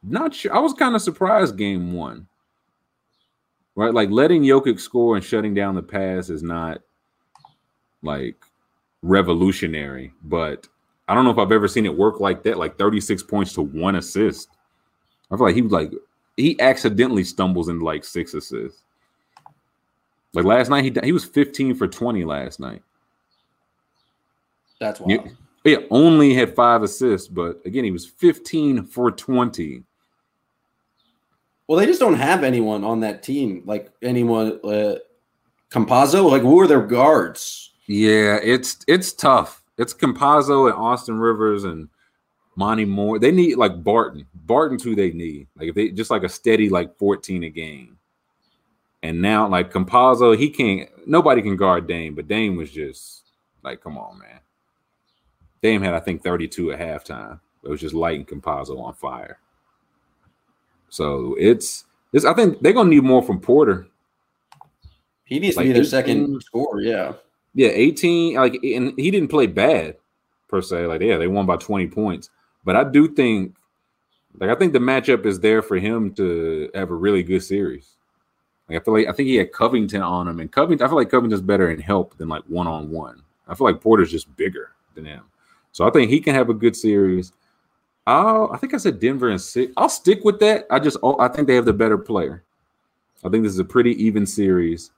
[0.03, 0.55] not sure.
[0.55, 2.27] I was kind of surprised game one.
[3.75, 3.93] Right?
[3.93, 6.81] Like letting Jokic score and shutting down the pass is not
[8.01, 8.35] like
[9.03, 10.67] revolutionary, but
[11.07, 13.61] I don't know if I've ever seen it work like that, like 36 points to
[13.61, 14.49] one assist.
[15.31, 15.91] I feel like he was like
[16.35, 18.83] he accidentally stumbles into like six assists.
[20.33, 22.81] Like last night, he he was 15 for 20 last night.
[24.79, 25.35] That's Yeah, wild.
[25.63, 29.83] yeah, only had five assists, but again, he was 15 for 20.
[31.67, 33.63] Well, they just don't have anyone on that team.
[33.65, 34.95] Like anyone, uh,
[35.69, 36.29] Campazzo.
[36.31, 37.71] Like who are their guards?
[37.87, 39.63] Yeah, it's it's tough.
[39.77, 41.89] It's Campazzo and Austin Rivers and
[42.55, 43.19] Monty Moore.
[43.19, 44.25] They need like Barton.
[44.33, 45.47] Barton's who they need.
[45.57, 47.97] Like if they just like a steady like 14 a game.
[49.03, 53.29] And now like Campazzo, he can't nobody can guard Dame, but Dame was just
[53.61, 54.39] like, come on, man.
[55.61, 57.39] Dame had, I think, 32 at halftime.
[57.63, 59.39] It was just lighting Campazzo on fire.
[60.89, 63.87] So it's it's I think they're gonna need more from Porter.
[65.25, 66.81] He needs Like to be their 18 second scorer.
[66.81, 67.13] Yeah.
[67.53, 68.35] Yeah, 18.
[68.35, 69.97] Like, and he didn't play bad
[70.47, 70.85] per se.
[70.85, 72.29] Like, yeah, they won by 20 points.
[72.63, 73.55] But I do think,
[74.39, 77.95] like, I think the matchup is there for him to have a really good series.
[78.69, 80.85] Like, I feel like I think he had Covington on him, and Covington.
[80.85, 83.21] I feel like Covington's better in help than like one on one.
[83.47, 85.23] I feel like Porter's just bigger than him,
[85.77, 87.33] so I think he can have a good series.
[88.07, 89.71] I'll, I think I said Denver and six.
[89.77, 90.65] I'll stick with that.
[90.71, 92.43] I just, oh, I think they have the better player.
[93.23, 94.89] I think this is a pretty even series.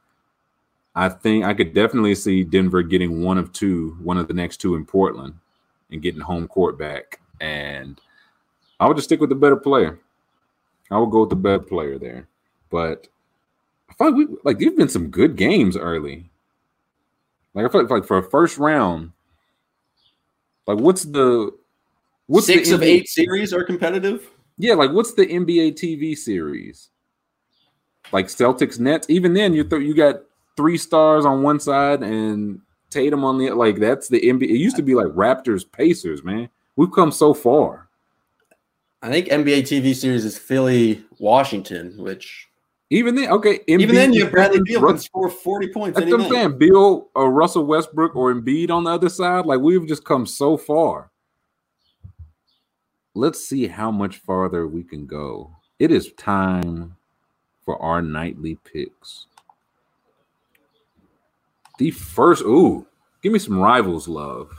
[0.95, 4.61] I think I could definitely see Denver getting one of two, one of the next
[4.61, 5.33] two in Portland,
[5.91, 7.19] and getting home court back.
[7.41, 7.99] And
[8.79, 9.99] I would just stick with the better player.
[10.89, 12.29] I would go with the better player there.
[12.69, 13.09] But
[13.89, 16.29] I feel like we like there've been some good games early.
[17.53, 19.11] Like I feel like for a first round,
[20.69, 21.51] like what's the
[22.27, 24.29] what's the Six of NBA eight series are competitive.
[24.59, 26.89] yeah, like what's the NBA TV series?
[28.11, 29.09] Like Celtics Nets.
[29.09, 30.21] Even then, you th- you got
[30.55, 32.61] three stars on one side and
[32.91, 33.77] Tatum on the like.
[33.77, 34.43] That's the NBA.
[34.43, 36.49] It used to be like Raptors Pacers, man.
[36.75, 37.89] We've come so far.
[39.01, 42.47] I think NBA TV series is Philly Washington, which
[42.91, 43.59] Even then, okay.
[43.67, 45.99] even then you have Bradley Beal can score forty points.
[45.99, 46.57] That's what I'm saying.
[46.57, 49.45] Beal or Russell Westbrook or Embiid on the other side.
[49.45, 51.11] Like we've just come so far.
[53.13, 55.51] Let's see how much farther we can go.
[55.77, 56.95] It is time
[57.63, 59.27] for our nightly picks.
[61.77, 62.85] The first, ooh,
[63.21, 64.51] give me some rivals love.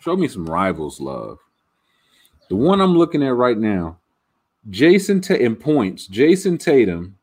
[0.00, 1.38] Show me some rivals love.
[2.48, 3.98] The one I'm looking at right now,
[4.70, 7.17] Jayson Ta- in points, Jayson Tatum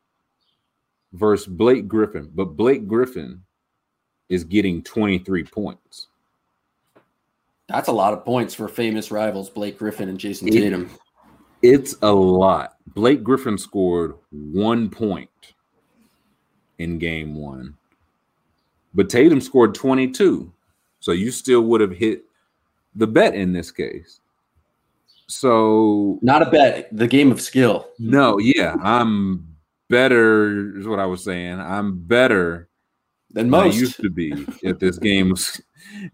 [1.12, 3.42] versus Blake Griffin, but Blake Griffin
[4.28, 6.08] is getting 23 points.
[7.68, 10.90] That's a lot of points for famous rivals Blake Griffin and Jayson It- Tatum.
[11.62, 12.76] It's a lot.
[12.94, 15.30] Blake Griffin scored one point
[16.78, 17.76] in game one,
[18.94, 20.52] but Tatum scored 22.
[21.00, 22.24] So you still would have hit
[22.94, 24.20] the bet in this case.
[25.28, 26.88] So Not a bet.
[26.96, 27.88] The game of skill.
[27.98, 29.55] no, yeah, I'm
[29.88, 30.78] better.
[30.78, 31.60] Is what I was saying.
[31.60, 32.68] I'm better
[33.30, 34.32] Than than I used to be
[34.64, 35.32] at this game.
[35.32, 35.60] Of,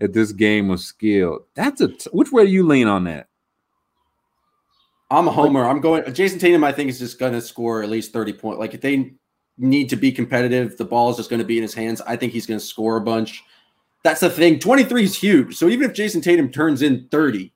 [0.00, 1.46] at this game of skill.
[1.54, 1.88] That's a.
[1.88, 3.28] T- which way do you lean on that?
[5.10, 5.64] I'm a homer.
[5.64, 6.04] I'm going.
[6.04, 8.58] Jayson Tatum, I think, is just going to score at least 30 points.
[8.58, 9.12] Like if they
[9.58, 12.00] need to be competitive, the ball is just going to be in his hands.
[12.00, 13.42] I think he's going to score a bunch.
[14.04, 14.58] That's the thing.
[14.58, 15.56] 23 is huge.
[15.56, 17.52] So even if Jayson Tatum turns in 30,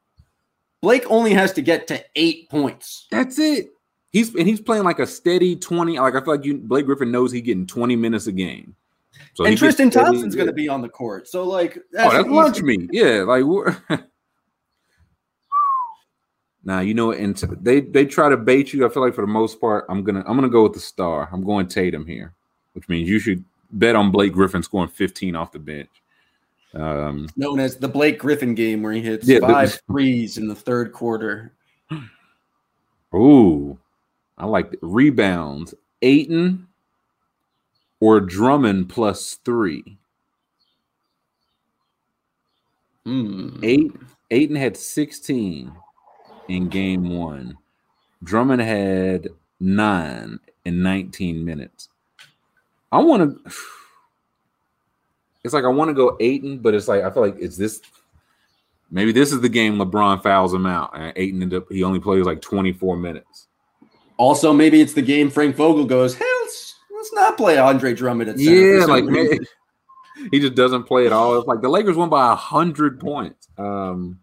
[0.83, 3.07] Blake only has to get to eight points.
[3.11, 3.71] That's it.
[4.13, 5.99] He's and he's playing like a steady twenty.
[5.99, 8.75] Like I feel like you, Blake Griffin knows he's getting twenty minutes a game.
[9.35, 11.27] So and Tristan Thompson's going to be on the court.
[11.29, 12.91] So like, oh, that's an easy- lunch meat.
[12.93, 13.45] Yeah, like
[16.65, 18.85] now you know, and they they try to bait you.
[18.87, 21.29] I feel like for the most part, I'm gonna I'm gonna go with the star.
[21.33, 22.33] I'm going Tatum here,
[22.73, 25.91] which means you should bet on Blake Griffin scoring 15 off the bench.
[26.75, 30.47] Um, known as the Blake Griffin game, where he hits Yeah, the- five threes in
[30.49, 31.53] the third quarter.
[33.15, 33.79] ooh,
[34.39, 35.75] I like the rebounds.
[36.03, 36.69] Ayton
[38.01, 39.99] or Drummond plus three.
[43.05, 43.61] Hmm.
[43.63, 43.93] Eight
[44.31, 45.73] Ayton had 16
[46.49, 47.57] in game one.
[48.25, 49.29] Drummond had
[49.61, 51.89] nine in 19 minutes.
[52.93, 53.53] I want to.
[55.45, 57.81] It's like I want to go Ayton, but it's like I feel like it's this.
[58.91, 62.01] Maybe this is the game LeBron fouls him out, and Ayton ended up he only
[62.01, 63.46] plays like 24 minutes.
[64.19, 68.31] Also, maybe it's the game Frank Vogel goes, hey, let's, let's not play Andre Drummond
[68.31, 68.79] at center.
[68.79, 69.47] Yeah, like reason." man,
[70.31, 71.39] he just doesn't play at all.
[71.39, 73.49] It's like the Lakers won by a hundred points.
[73.59, 74.21] Um,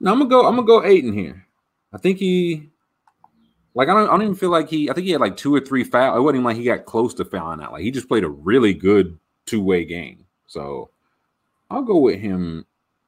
[0.00, 0.46] no, I'm gonna go.
[0.46, 1.46] I'm gonna go Ayton here.
[1.92, 2.70] I think he,
[3.74, 4.08] like, I don't.
[4.08, 4.90] I don't even feel like he.
[4.90, 6.16] I think he had like two or three fouls.
[6.16, 7.72] It wasn't even like he got close to fouling out.
[7.72, 10.26] Like he just played a really good two way game.
[10.46, 10.90] So
[11.70, 12.66] I'll go with him.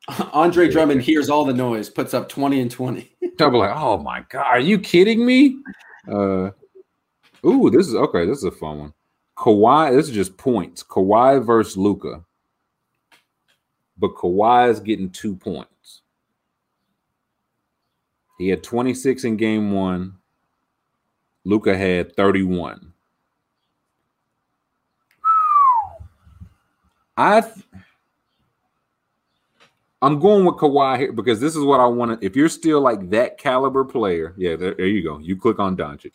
[0.33, 3.17] Andre Drummond hears all the noise, puts up 20 and 20.
[3.37, 5.57] Double like, oh my god, are you kidding me?
[6.09, 6.51] Uh,
[7.47, 8.27] ooh, this is okay.
[8.27, 8.95] This is a fun one.
[9.37, 10.83] Kawhi, this is just points.
[10.83, 12.25] Kawhi versus Luka,
[13.97, 16.03] but Kawhi is getting two points.
[18.39, 20.15] He had 26 in game one.
[21.45, 22.93] Luka had 31.
[27.17, 27.65] I th-
[30.03, 32.27] I'm going with Kawhi here because this is what I want to.
[32.27, 35.19] If you're still like that caliber player, yeah, there, there you go.
[35.19, 36.15] You click on Doncic.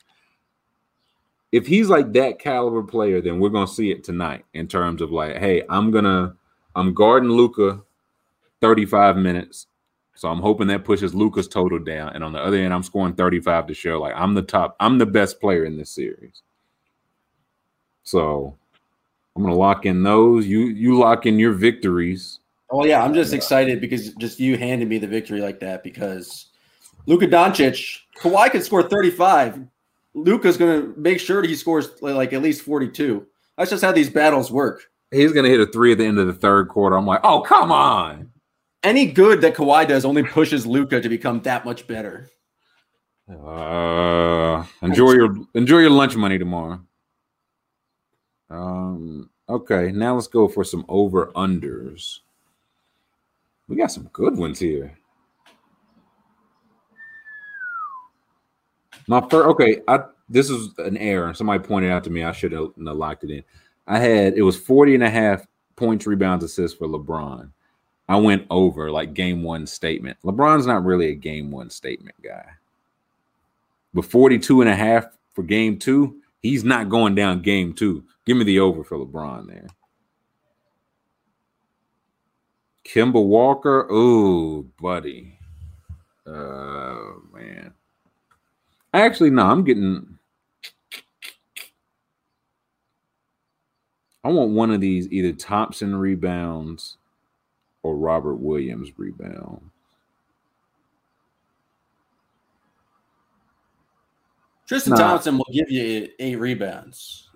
[1.53, 5.11] If he's like that caliber player, then we're gonna see it tonight in terms of
[5.11, 6.35] like, hey, I'm gonna,
[6.76, 7.81] I'm guarding Luka
[8.59, 9.68] 35 minutes,
[10.15, 12.09] so I'm hoping that pushes Luka's total down.
[12.14, 14.97] And on the other end, I'm scoring 35 to show like I'm the top, I'm
[14.97, 16.41] the best player in this series.
[18.03, 18.57] So
[19.38, 20.45] I'm gonna lock in those.
[20.45, 22.41] You you lock in your victories.
[22.69, 26.48] Oh yeah, I'm just excited because just you handed me the victory like that because
[27.06, 29.65] Luka Doncic, Kawhi could score 35.
[30.14, 33.26] Luka's gonna make sure he scores like at least 42.
[33.57, 34.89] That's just how these battles work.
[35.11, 36.98] He's gonna hit a three at the end of the third quarter.
[36.98, 38.31] I'm like, oh come on.
[38.84, 42.30] Any good that Kawhi does only pushes Luka to become that much better.
[43.30, 46.81] Uh, enjoy your enjoy your lunch money tomorrow.
[48.49, 49.30] Um.
[49.49, 52.19] Okay, now let's go for some over unders.
[53.68, 54.98] We got some good ones here.
[59.07, 61.34] My first, okay, I this is an error.
[61.34, 62.23] Somebody pointed out to me.
[62.23, 63.44] I should have locked it in.
[63.88, 65.45] I had it was 40 and a half
[65.76, 67.49] points, rebounds, assists for LeBron.
[68.10, 70.18] I went over like game one statement.
[70.23, 72.45] LeBron's not really a game one statement guy.
[73.94, 78.03] But 42 and a half for game two, he's not going down game two.
[78.26, 79.68] Give me the over for LeBron there.
[82.88, 85.38] Kemba Walker, oh, buddy.
[86.26, 87.73] Oh, man.
[88.93, 90.18] Actually, no, I'm getting.
[94.23, 96.97] I want one of these either Thompson rebounds
[97.84, 99.69] or Robert Williams rebound.
[104.65, 104.97] Tristan Nah.
[104.97, 107.30] Thompson will give you eight rebounds.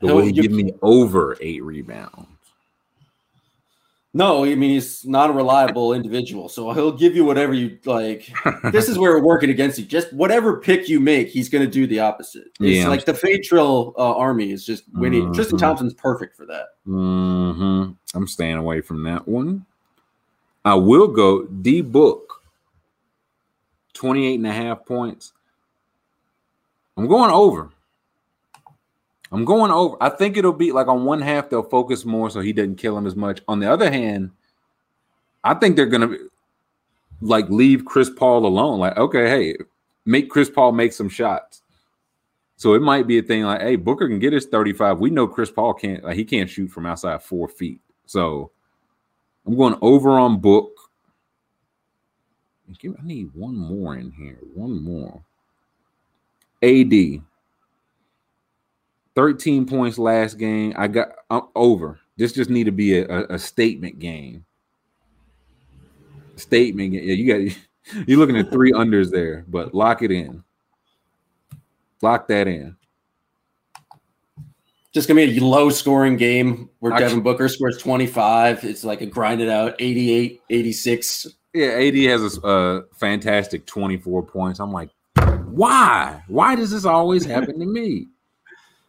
[0.00, 2.35] But He'll he give me over eight rebounds?
[4.16, 8.32] No, I mean he's not a reliable individual, so he'll give you whatever you like.
[8.72, 9.84] this is where we're working against you.
[9.84, 12.46] Just whatever pick you make, he's going to do the opposite.
[12.60, 12.88] It's Yeah.
[12.88, 15.34] like the Fade Trail uh, army is just winning.
[15.34, 15.60] Tristan Mhm.
[15.60, 16.68] Thompson's perfect for that.
[16.84, 19.66] hmm I'm staying away from that one.
[20.64, 22.42] I will go D book
[23.92, 25.32] 28 and a half points.
[26.96, 27.68] I'm going over.
[29.32, 29.96] I'm going over.
[30.00, 32.96] I think it'll be like on one half, they'll focus more so he doesn't kill
[32.96, 33.40] him as much.
[33.48, 34.30] On the other hand,
[35.42, 36.18] I think they're be.
[37.20, 38.78] like leave Chris Paul alone.
[38.78, 39.56] Like, okay, hey,
[40.04, 41.62] make Chris Paul make some shots.
[42.56, 44.98] So it might be a thing like, hey, Booker can get his 35.
[44.98, 47.80] We know Chris Paul can't, like, he can't shoot from outside four feet.
[48.06, 48.50] So
[49.46, 50.72] I'm going over on Book.
[52.68, 52.74] I
[53.04, 54.38] need one more in here.
[54.54, 55.22] One more.
[56.62, 57.22] AD.
[59.16, 60.74] 13 points last game.
[60.76, 61.98] I got I'm over.
[62.16, 64.44] This just need to be a, a, a statement game.
[66.36, 66.92] Statement.
[66.92, 67.56] Yeah, you got
[68.06, 70.44] you're looking at three unders there, but lock it in.
[72.02, 72.76] Lock that in.
[74.92, 78.64] Just gonna be a low scoring game where Devin Booker scores 25.
[78.64, 81.26] It's like a grinded out 88, 86.
[81.52, 84.58] Yeah, AD has a, a uh, fantastic 24 points.
[84.58, 84.90] I'm like,
[85.46, 86.22] why?
[86.28, 88.08] Why does this always happen to me?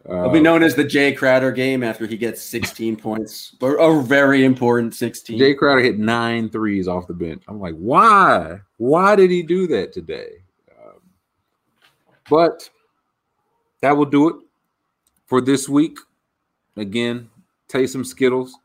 [0.08, 4.02] It'll be known as the Jay Crowder game after he gets 16 points, or a
[4.02, 5.38] very important 16.
[5.38, 7.42] Jay Crowder hit nine threes off the bench.
[7.46, 8.60] I'm like, why?
[8.78, 10.42] Why did he do that today?
[10.70, 11.00] Um,
[12.30, 12.70] but
[13.82, 14.36] that will do it
[15.26, 15.98] for this week.
[16.76, 17.28] Again,
[17.68, 18.56] Taysom Skittles.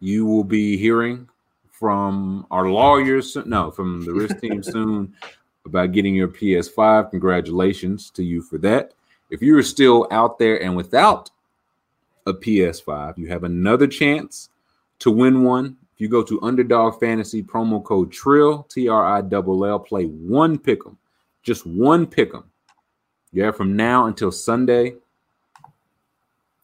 [0.00, 1.28] You will be hearing
[1.70, 5.14] from our lawyers, no, from the risk team soon
[5.64, 7.10] about getting your PS5.
[7.10, 8.94] Congratulations to you for that.
[9.32, 11.30] If you are still out there and without
[12.26, 14.50] a PS5, you have another chance
[14.98, 15.78] to win one.
[15.94, 20.04] If you go to Underdog Fantasy promo code TRILL, T R I L L, play
[20.04, 20.98] one pick 'em,
[21.42, 22.44] just one pick 'em.
[23.32, 24.96] You have from now until Sunday,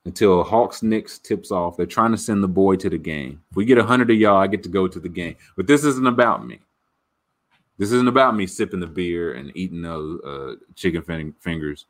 [0.04, 1.78] until Hawks Knicks tips off.
[1.78, 3.40] They're trying to send the boy to the game.
[3.50, 5.36] If we get a hundred of y'all, I get to go to the game.
[5.56, 6.60] But this isn't about me.
[7.78, 11.86] This isn't about me sipping the beer and eating those uh, chicken fingers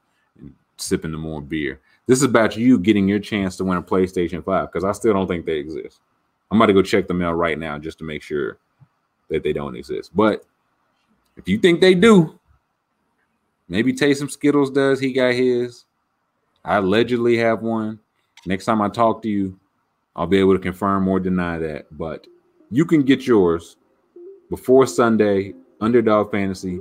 [0.79, 1.81] sipping the more beer.
[2.07, 5.13] This is about you getting your chance to win a PlayStation 5 because I still
[5.13, 6.01] don't think they exist.
[6.51, 8.59] I'm about to go check the mail right now just to make sure
[9.29, 10.11] that they don't exist.
[10.15, 10.45] But
[11.37, 12.39] if you think they do,
[13.69, 15.01] maybe Taysom Skittles does.
[15.01, 15.85] He got his.
[16.65, 17.99] I allegedly have one.
[18.47, 19.59] Next time I talk to you,
[20.17, 21.87] I'll be able to confirm or deny that.
[21.97, 22.27] But
[22.71, 23.77] you can get yours
[24.51, 26.81] before Sunday, Underdog Fantasy,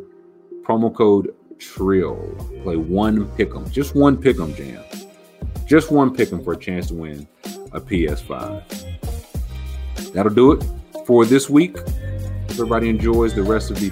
[0.63, 2.17] promo code Trill.
[2.63, 4.83] Play one pick'em, just one pick'em jam,
[5.65, 7.27] just one pick'em for a chance to win
[7.73, 8.63] a PS5.
[10.13, 10.63] That'll do it
[11.05, 11.77] for this week.
[12.49, 13.87] Everybody enjoys the rest of the,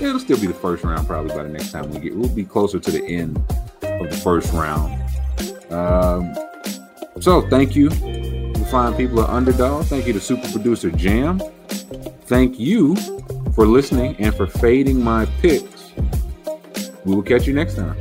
[0.00, 2.14] it'll still be the first round probably by the next time we get.
[2.14, 3.36] We'll be closer to the end
[3.82, 4.92] of the first round.
[5.72, 6.34] Um,
[7.20, 9.86] so thank you, the fine people at Underdog.
[9.86, 11.40] Thank you to Super Producer Jam.
[12.26, 12.94] Thank you
[13.54, 15.77] for listening and for fading my picks.
[17.04, 17.96] We will catch you next time.